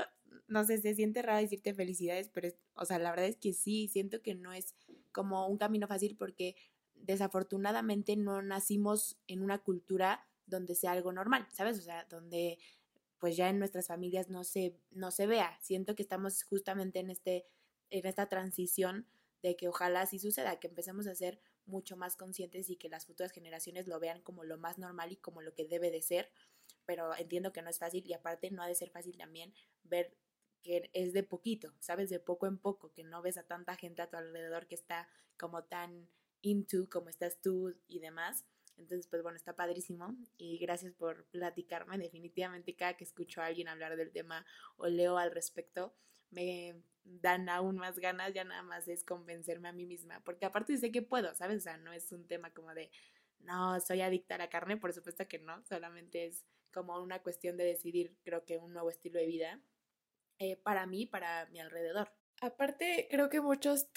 no 0.48 0.64
sé, 0.64 0.78
se 0.78 0.94
siente 0.94 1.22
raro 1.22 1.40
decirte 1.40 1.74
felicidades, 1.74 2.28
pero, 2.28 2.48
o 2.74 2.84
sea, 2.84 2.98
la 2.98 3.10
verdad 3.10 3.26
es 3.26 3.36
que 3.36 3.52
sí, 3.52 3.88
siento 3.88 4.22
que 4.22 4.34
no 4.34 4.52
es 4.52 4.74
como 5.12 5.46
un 5.46 5.58
camino 5.58 5.86
fácil 5.86 6.16
porque 6.16 6.56
desafortunadamente 6.94 8.16
no 8.16 8.42
nacimos 8.42 9.18
en 9.26 9.42
una 9.42 9.58
cultura 9.58 10.28
donde 10.46 10.74
sea 10.74 10.92
algo 10.92 11.12
normal, 11.12 11.46
¿sabes? 11.52 11.78
O 11.78 11.82
sea, 11.82 12.04
donde 12.04 12.58
pues 13.18 13.36
ya 13.36 13.50
en 13.50 13.58
nuestras 13.58 13.86
familias 13.86 14.30
no 14.30 14.44
se, 14.44 14.78
no 14.90 15.10
se 15.10 15.26
vea. 15.26 15.58
Siento 15.60 15.94
que 15.94 16.02
estamos 16.02 16.42
justamente 16.42 17.00
en, 17.00 17.10
este, 17.10 17.44
en 17.90 18.06
esta 18.06 18.28
transición 18.28 19.06
de 19.42 19.56
que 19.56 19.68
ojalá 19.68 20.06
sí 20.06 20.18
suceda, 20.18 20.58
que 20.58 20.68
empecemos 20.68 21.06
a 21.06 21.14
ser 21.14 21.40
mucho 21.66 21.96
más 21.96 22.16
conscientes 22.16 22.70
y 22.70 22.76
que 22.76 22.88
las 22.88 23.06
futuras 23.06 23.32
generaciones 23.32 23.86
lo 23.86 24.00
vean 24.00 24.22
como 24.22 24.44
lo 24.44 24.58
más 24.58 24.78
normal 24.78 25.12
y 25.12 25.16
como 25.16 25.42
lo 25.42 25.54
que 25.54 25.64
debe 25.64 25.90
de 25.90 26.02
ser 26.02 26.30
pero 26.86 27.14
entiendo 27.16 27.52
que 27.52 27.62
no 27.62 27.70
es 27.70 27.78
fácil 27.78 28.04
y 28.06 28.12
aparte 28.14 28.50
no 28.50 28.62
ha 28.62 28.66
de 28.66 28.74
ser 28.74 28.90
fácil 28.90 29.16
también 29.16 29.54
ver 29.84 30.16
que 30.62 30.90
es 30.92 31.12
de 31.12 31.22
poquito, 31.22 31.72
¿sabes? 31.78 32.10
De 32.10 32.20
poco 32.20 32.46
en 32.46 32.58
poco, 32.58 32.92
que 32.92 33.04
no 33.04 33.22
ves 33.22 33.38
a 33.38 33.46
tanta 33.46 33.76
gente 33.76 34.02
a 34.02 34.10
tu 34.10 34.16
alrededor 34.16 34.66
que 34.66 34.74
está 34.74 35.08
como 35.38 35.64
tan 35.64 36.08
into 36.42 36.88
como 36.90 37.08
estás 37.08 37.40
tú 37.40 37.74
y 37.86 38.00
demás. 38.00 38.44
Entonces, 38.76 39.06
pues 39.06 39.22
bueno, 39.22 39.36
está 39.36 39.54
padrísimo 39.54 40.16
y 40.36 40.58
gracias 40.58 40.92
por 40.94 41.26
platicarme. 41.26 41.96
Definitivamente 41.98 42.74
cada 42.74 42.96
que 42.96 43.04
escucho 43.04 43.40
a 43.40 43.46
alguien 43.46 43.68
hablar 43.68 43.96
del 43.96 44.10
tema 44.10 44.44
o 44.76 44.88
leo 44.88 45.16
al 45.16 45.30
respecto, 45.30 45.94
me 46.30 46.82
dan 47.04 47.48
aún 47.48 47.76
más 47.76 47.98
ganas, 47.98 48.32
ya 48.32 48.44
nada 48.44 48.62
más 48.62 48.88
es 48.88 49.04
convencerme 49.04 49.68
a 49.68 49.72
mí 49.72 49.86
misma, 49.86 50.22
porque 50.24 50.46
aparte 50.46 50.76
sé 50.76 50.92
que 50.92 51.02
puedo, 51.02 51.34
¿sabes? 51.34 51.58
O 51.58 51.60
sea, 51.60 51.76
no 51.76 51.92
es 51.92 52.12
un 52.12 52.26
tema 52.26 52.52
como 52.52 52.74
de, 52.74 52.90
no, 53.40 53.80
soy 53.80 54.00
adicta 54.00 54.36
a 54.36 54.38
la 54.38 54.50
carne, 54.50 54.76
por 54.76 54.92
supuesto 54.92 55.26
que 55.26 55.38
no, 55.38 55.64
solamente 55.64 56.26
es 56.26 56.44
como 56.72 57.00
una 57.00 57.20
cuestión 57.20 57.56
de 57.56 57.64
decidir, 57.64 58.16
creo 58.22 58.44
que 58.44 58.58
un 58.58 58.72
nuevo 58.72 58.90
estilo 58.90 59.18
de 59.18 59.26
vida 59.26 59.60
eh, 60.38 60.56
para 60.56 60.86
mí, 60.86 61.06
para 61.06 61.46
mi 61.46 61.60
alrededor. 61.60 62.12
Aparte, 62.40 63.08
creo 63.10 63.28
que 63.28 63.40
muchos 63.40 63.88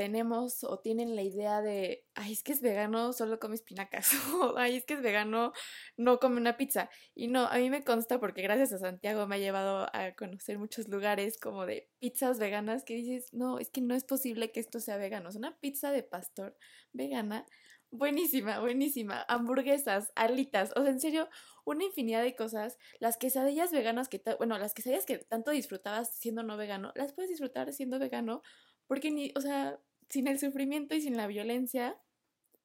tenemos 0.00 0.64
o 0.64 0.78
tienen 0.78 1.14
la 1.14 1.20
idea 1.20 1.60
de, 1.60 2.06
ay, 2.14 2.32
es 2.32 2.42
que 2.42 2.52
es 2.52 2.62
vegano, 2.62 3.12
solo 3.12 3.38
come 3.38 3.54
espinacas, 3.54 4.12
o 4.34 4.56
ay, 4.56 4.76
es 4.76 4.86
que 4.86 4.94
es 4.94 5.02
vegano, 5.02 5.52
no 5.98 6.18
come 6.18 6.38
una 6.38 6.56
pizza. 6.56 6.88
Y 7.14 7.28
no, 7.28 7.44
a 7.44 7.58
mí 7.58 7.68
me 7.68 7.84
consta 7.84 8.18
porque 8.18 8.40
gracias 8.40 8.72
a 8.72 8.78
Santiago 8.78 9.26
me 9.26 9.34
ha 9.34 9.38
llevado 9.38 9.88
a 9.92 10.14
conocer 10.16 10.58
muchos 10.58 10.88
lugares 10.88 11.38
como 11.38 11.66
de 11.66 11.90
pizzas 11.98 12.38
veganas 12.38 12.82
que 12.82 12.94
dices, 12.94 13.34
no, 13.34 13.58
es 13.58 13.68
que 13.68 13.82
no 13.82 13.94
es 13.94 14.04
posible 14.04 14.52
que 14.52 14.60
esto 14.60 14.80
sea 14.80 14.96
vegano. 14.96 15.28
Es 15.28 15.36
una 15.36 15.58
pizza 15.58 15.92
de 15.92 16.02
pastor 16.02 16.56
vegana 16.94 17.44
Buenísima, 17.92 18.60
buenísima. 18.60 19.24
Hamburguesas, 19.28 20.12
alitas, 20.14 20.72
o 20.76 20.82
sea, 20.82 20.92
en 20.92 21.00
serio, 21.00 21.28
una 21.64 21.84
infinidad 21.84 22.22
de 22.22 22.36
cosas. 22.36 22.78
Las 23.00 23.16
quesadillas 23.16 23.72
veganas 23.72 24.08
que, 24.08 24.22
bueno, 24.38 24.56
las 24.58 24.74
quesadillas 24.74 25.06
que 25.06 25.18
tanto 25.18 25.50
disfrutabas 25.50 26.16
siendo 26.16 26.44
no 26.44 26.56
vegano, 26.56 26.92
las 26.94 27.12
puedes 27.12 27.30
disfrutar 27.30 27.72
siendo 27.72 27.98
vegano, 27.98 28.42
porque 28.86 29.10
ni, 29.10 29.32
o 29.36 29.40
sea, 29.40 29.80
sin 30.10 30.28
el 30.28 30.38
sufrimiento 30.38 30.94
y 30.94 31.00
sin 31.00 31.16
la 31.16 31.26
violencia. 31.26 31.98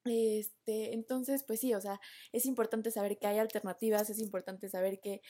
Este, 0.04 0.94
entonces, 0.94 1.44
pues 1.48 1.62
sí, 1.62 1.74
o 1.74 1.82
sea, 1.82 2.00
es 2.32 2.46
importante 2.46 2.92
saber 2.92 3.18
que 3.18 3.28
hay 3.28 3.40
alternativas, 3.40 4.10
es 4.10 4.20
importante 4.20 4.70
saber 4.70 5.00
que, 5.00 5.22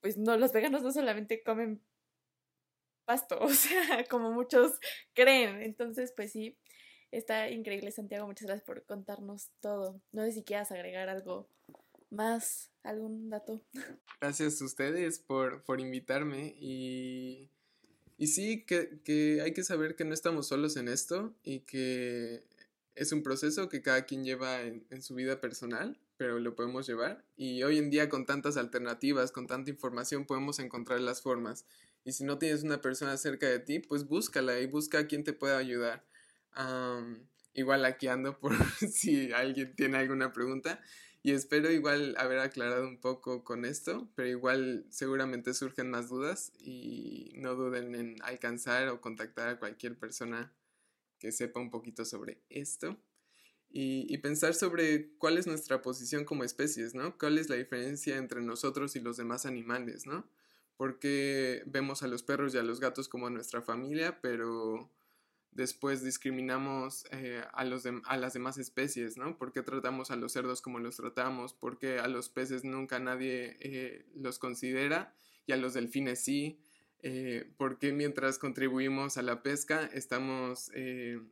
pues 0.00 0.18
no, 0.18 0.36
los 0.36 0.52
veganos 0.52 0.82
no 0.82 0.92
solamente 0.92 1.42
comen 1.42 1.82
pasto, 3.04 3.38
o 3.40 3.48
sea, 3.48 4.04
como 4.10 4.32
muchos 4.32 4.78
creen. 5.14 5.62
Entonces, 5.62 6.12
pues 6.16 6.32
sí, 6.32 6.58
Está 7.12 7.50
increíble, 7.50 7.92
Santiago. 7.92 8.26
Muchas 8.26 8.46
gracias 8.46 8.64
por 8.64 8.86
contarnos 8.86 9.50
todo. 9.60 10.00
No 10.12 10.24
sé 10.24 10.32
si 10.32 10.44
quieras 10.44 10.72
agregar 10.72 11.10
algo 11.10 11.46
más, 12.08 12.72
algún 12.82 13.28
dato. 13.28 13.62
Gracias 14.18 14.62
a 14.62 14.64
ustedes 14.64 15.18
por, 15.18 15.62
por 15.62 15.78
invitarme 15.78 16.54
y, 16.56 17.50
y 18.22 18.28
sí, 18.28 18.64
que, 18.64 19.00
que 19.02 19.40
hay 19.42 19.52
que 19.52 19.64
saber 19.64 19.96
que 19.96 20.04
no 20.04 20.14
estamos 20.14 20.46
solos 20.46 20.76
en 20.76 20.86
esto 20.86 21.34
y 21.42 21.58
que 21.62 22.46
es 22.94 23.10
un 23.10 23.24
proceso 23.24 23.68
que 23.68 23.82
cada 23.82 24.06
quien 24.06 24.22
lleva 24.22 24.62
en, 24.62 24.86
en, 24.90 25.02
su 25.02 25.16
vida 25.16 25.40
personal, 25.40 25.98
pero 26.18 26.38
lo 26.38 26.54
podemos 26.54 26.86
llevar. 26.86 27.24
Y 27.36 27.64
hoy 27.64 27.78
en 27.78 27.90
día 27.90 28.08
con 28.08 28.24
tantas 28.24 28.56
alternativas, 28.56 29.32
con 29.32 29.48
tanta 29.48 29.70
información, 29.70 30.24
podemos 30.24 30.60
encontrar 30.60 31.00
las 31.00 31.20
formas. 31.20 31.66
Y 32.04 32.12
si 32.12 32.22
no 32.22 32.38
tienes 32.38 32.62
una 32.62 32.80
persona 32.80 33.16
cerca 33.16 33.48
de 33.48 33.58
ti, 33.58 33.80
pues 33.80 34.06
búscala 34.06 34.60
y 34.60 34.66
busca 34.66 35.00
a 35.00 35.06
quien 35.08 35.24
te 35.24 35.32
pueda 35.32 35.58
ayudar 35.58 36.04
igual 37.54 37.84
aquí 37.84 38.08
ando 38.08 38.38
por 38.38 38.52
si 38.90 39.32
alguien 39.32 39.74
tiene 39.74 39.98
alguna 39.98 40.32
pregunta. 40.32 40.80
Y 41.24 41.32
espero 41.32 41.70
igual 41.70 42.16
haber 42.18 42.40
aclarado 42.40 42.86
un 42.86 42.98
poco 42.98 43.44
con 43.44 43.64
esto, 43.64 44.08
pero 44.16 44.28
igual 44.28 44.84
seguramente 44.90 45.54
surgen 45.54 45.88
más 45.88 46.08
dudas 46.08 46.52
y 46.58 47.32
no 47.36 47.54
duden 47.54 47.94
en 47.94 48.16
alcanzar 48.22 48.88
o 48.88 49.00
contactar 49.00 49.48
a 49.48 49.58
cualquier 49.60 49.96
persona 49.96 50.52
que 51.20 51.30
sepa 51.30 51.60
un 51.60 51.70
poquito 51.70 52.04
sobre 52.04 52.40
esto. 52.50 52.98
Y, 53.70 54.12
y, 54.12 54.18
pensar 54.18 54.54
sobre 54.54 55.12
cuál 55.16 55.38
es 55.38 55.46
nuestra 55.46 55.80
posición 55.80 56.24
como 56.26 56.44
especies, 56.44 56.94
¿no? 56.94 57.16
¿Cuál 57.16 57.38
es 57.38 57.48
la 57.48 57.56
diferencia 57.56 58.18
entre 58.18 58.42
nosotros 58.42 58.96
y 58.96 59.00
los 59.00 59.16
demás 59.16 59.46
animales, 59.46 60.06
¿no? 60.06 60.28
Porque 60.76 61.62
vemos 61.66 62.02
a 62.02 62.08
los 62.08 62.22
perros 62.22 62.54
y 62.54 62.58
a 62.58 62.62
los 62.62 62.80
gatos 62.80 63.08
como 63.08 63.30
nuestra 63.30 63.62
familia, 63.62 64.20
pero 64.20 64.90
después 65.52 66.02
discriminamos 66.02 67.04
eh, 67.10 67.42
a, 67.52 67.64
los 67.64 67.84
a 68.04 68.16
las 68.16 68.32
demás 68.32 68.58
especies, 68.58 69.16
¿no? 69.16 69.36
¿Por 69.36 69.52
qué 69.52 69.62
tratamos 69.62 70.10
a 70.10 70.16
los 70.16 70.32
cerdos 70.32 70.62
como 70.62 70.78
los 70.78 70.96
tratamos? 70.96 71.54
¿Por 71.54 71.78
qué 71.78 71.98
a 71.98 72.08
los 72.08 72.28
peces 72.28 72.64
nunca 72.64 72.98
nadie 72.98 73.56
eh, 73.60 74.06
los 74.14 74.38
considera 74.38 75.14
y 75.46 75.52
a 75.52 75.56
los 75.56 75.74
delfines 75.74 76.20
sí? 76.20 76.58
Eh, 77.04 77.52
¿Por 77.56 77.78
qué 77.78 77.92
mientras 77.92 78.38
contribuimos 78.38 79.18
a 79.18 79.22
la 79.22 79.42
pesca 79.42 79.90
estamos 79.92 80.70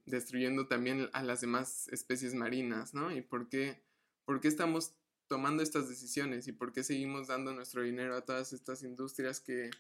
destruyendo 0.05 0.67
también 0.67 1.09
a 1.13 1.23
las 1.23 1.41
demás 1.41 1.89
especies 1.89 2.35
marinas, 2.35 2.93
¿no? 2.93 3.13
¿Y 3.13 3.23
por 3.23 3.49
qué, 3.49 3.83
por 4.25 4.41
qué 4.41 4.49
estamos 4.49 4.95
tomando 5.29 5.63
estas 5.63 5.89
decisiones 5.89 6.49
y 6.49 6.53
por 6.53 6.73
qué 6.73 6.83
seguimos 6.83 7.29
dando 7.29 7.55
nuestro 7.55 7.83
dinero 7.83 8.17
a 8.17 8.25
todas 8.25 8.53
estas 8.53 8.83
industrias 8.83 9.41
que 9.41 9.71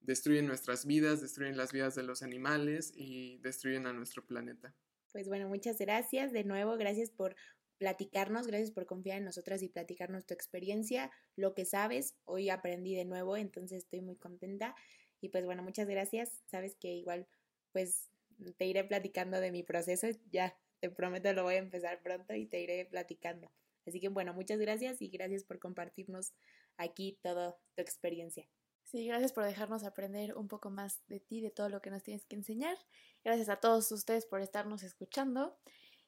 destruyen 0.00 0.46
nuestras 0.46 0.86
vidas, 0.86 1.20
destruyen 1.20 1.56
las 1.56 1.72
vidas 1.72 1.94
de 1.94 2.02
los 2.02 2.22
animales 2.22 2.92
y 2.94 3.38
destruyen 3.38 3.86
a 3.86 3.92
nuestro 3.92 4.24
planeta. 4.24 4.74
Pues 5.12 5.28
bueno, 5.28 5.48
muchas 5.48 5.78
gracias 5.78 6.32
de 6.32 6.44
nuevo, 6.44 6.76
gracias 6.76 7.10
por 7.10 7.36
platicarnos, 7.78 8.46
gracias 8.46 8.70
por 8.70 8.86
confiar 8.86 9.18
en 9.18 9.24
nosotras 9.24 9.62
y 9.62 9.68
platicarnos 9.68 10.26
tu 10.26 10.34
experiencia, 10.34 11.10
lo 11.36 11.54
que 11.54 11.64
sabes. 11.64 12.14
Hoy 12.24 12.50
aprendí 12.50 12.94
de 12.94 13.04
nuevo, 13.04 13.36
entonces 13.36 13.84
estoy 13.84 14.00
muy 14.00 14.16
contenta. 14.16 14.74
Y 15.20 15.28
pues 15.28 15.44
bueno, 15.44 15.62
muchas 15.62 15.88
gracias. 15.88 16.42
Sabes 16.46 16.76
que 16.76 16.88
igual 16.94 17.26
pues 17.72 18.10
te 18.56 18.66
iré 18.66 18.84
platicando 18.84 19.40
de 19.40 19.52
mi 19.52 19.62
proceso. 19.62 20.06
Ya, 20.30 20.58
te 20.80 20.90
prometo, 20.90 21.32
lo 21.32 21.44
voy 21.44 21.54
a 21.54 21.58
empezar 21.58 22.02
pronto 22.02 22.34
y 22.34 22.46
te 22.46 22.60
iré 22.60 22.86
platicando. 22.86 23.50
Así 23.86 24.00
que 24.00 24.08
bueno, 24.08 24.34
muchas 24.34 24.58
gracias 24.58 25.00
y 25.00 25.08
gracias 25.08 25.44
por 25.44 25.58
compartirnos 25.58 26.32
aquí 26.76 27.18
toda 27.22 27.56
tu 27.74 27.82
experiencia. 27.82 28.48
Sí, 28.86 29.04
gracias 29.08 29.32
por 29.32 29.44
dejarnos 29.44 29.82
aprender 29.82 30.36
un 30.36 30.46
poco 30.46 30.70
más 30.70 31.02
de 31.08 31.18
ti, 31.18 31.40
de 31.40 31.50
todo 31.50 31.68
lo 31.68 31.82
que 31.82 31.90
nos 31.90 32.04
tienes 32.04 32.24
que 32.24 32.36
enseñar. 32.36 32.78
Gracias 33.24 33.48
a 33.48 33.56
todos 33.56 33.90
ustedes 33.90 34.26
por 34.26 34.40
estarnos 34.40 34.84
escuchando 34.84 35.58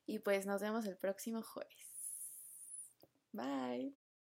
y 0.07 0.21
pues 0.21 0.47
nos 0.47 0.63
vemos 0.63 0.87
el 0.87 0.97
próximo 0.97 1.43
jueves. 1.43 1.89
Bye. 3.33 4.08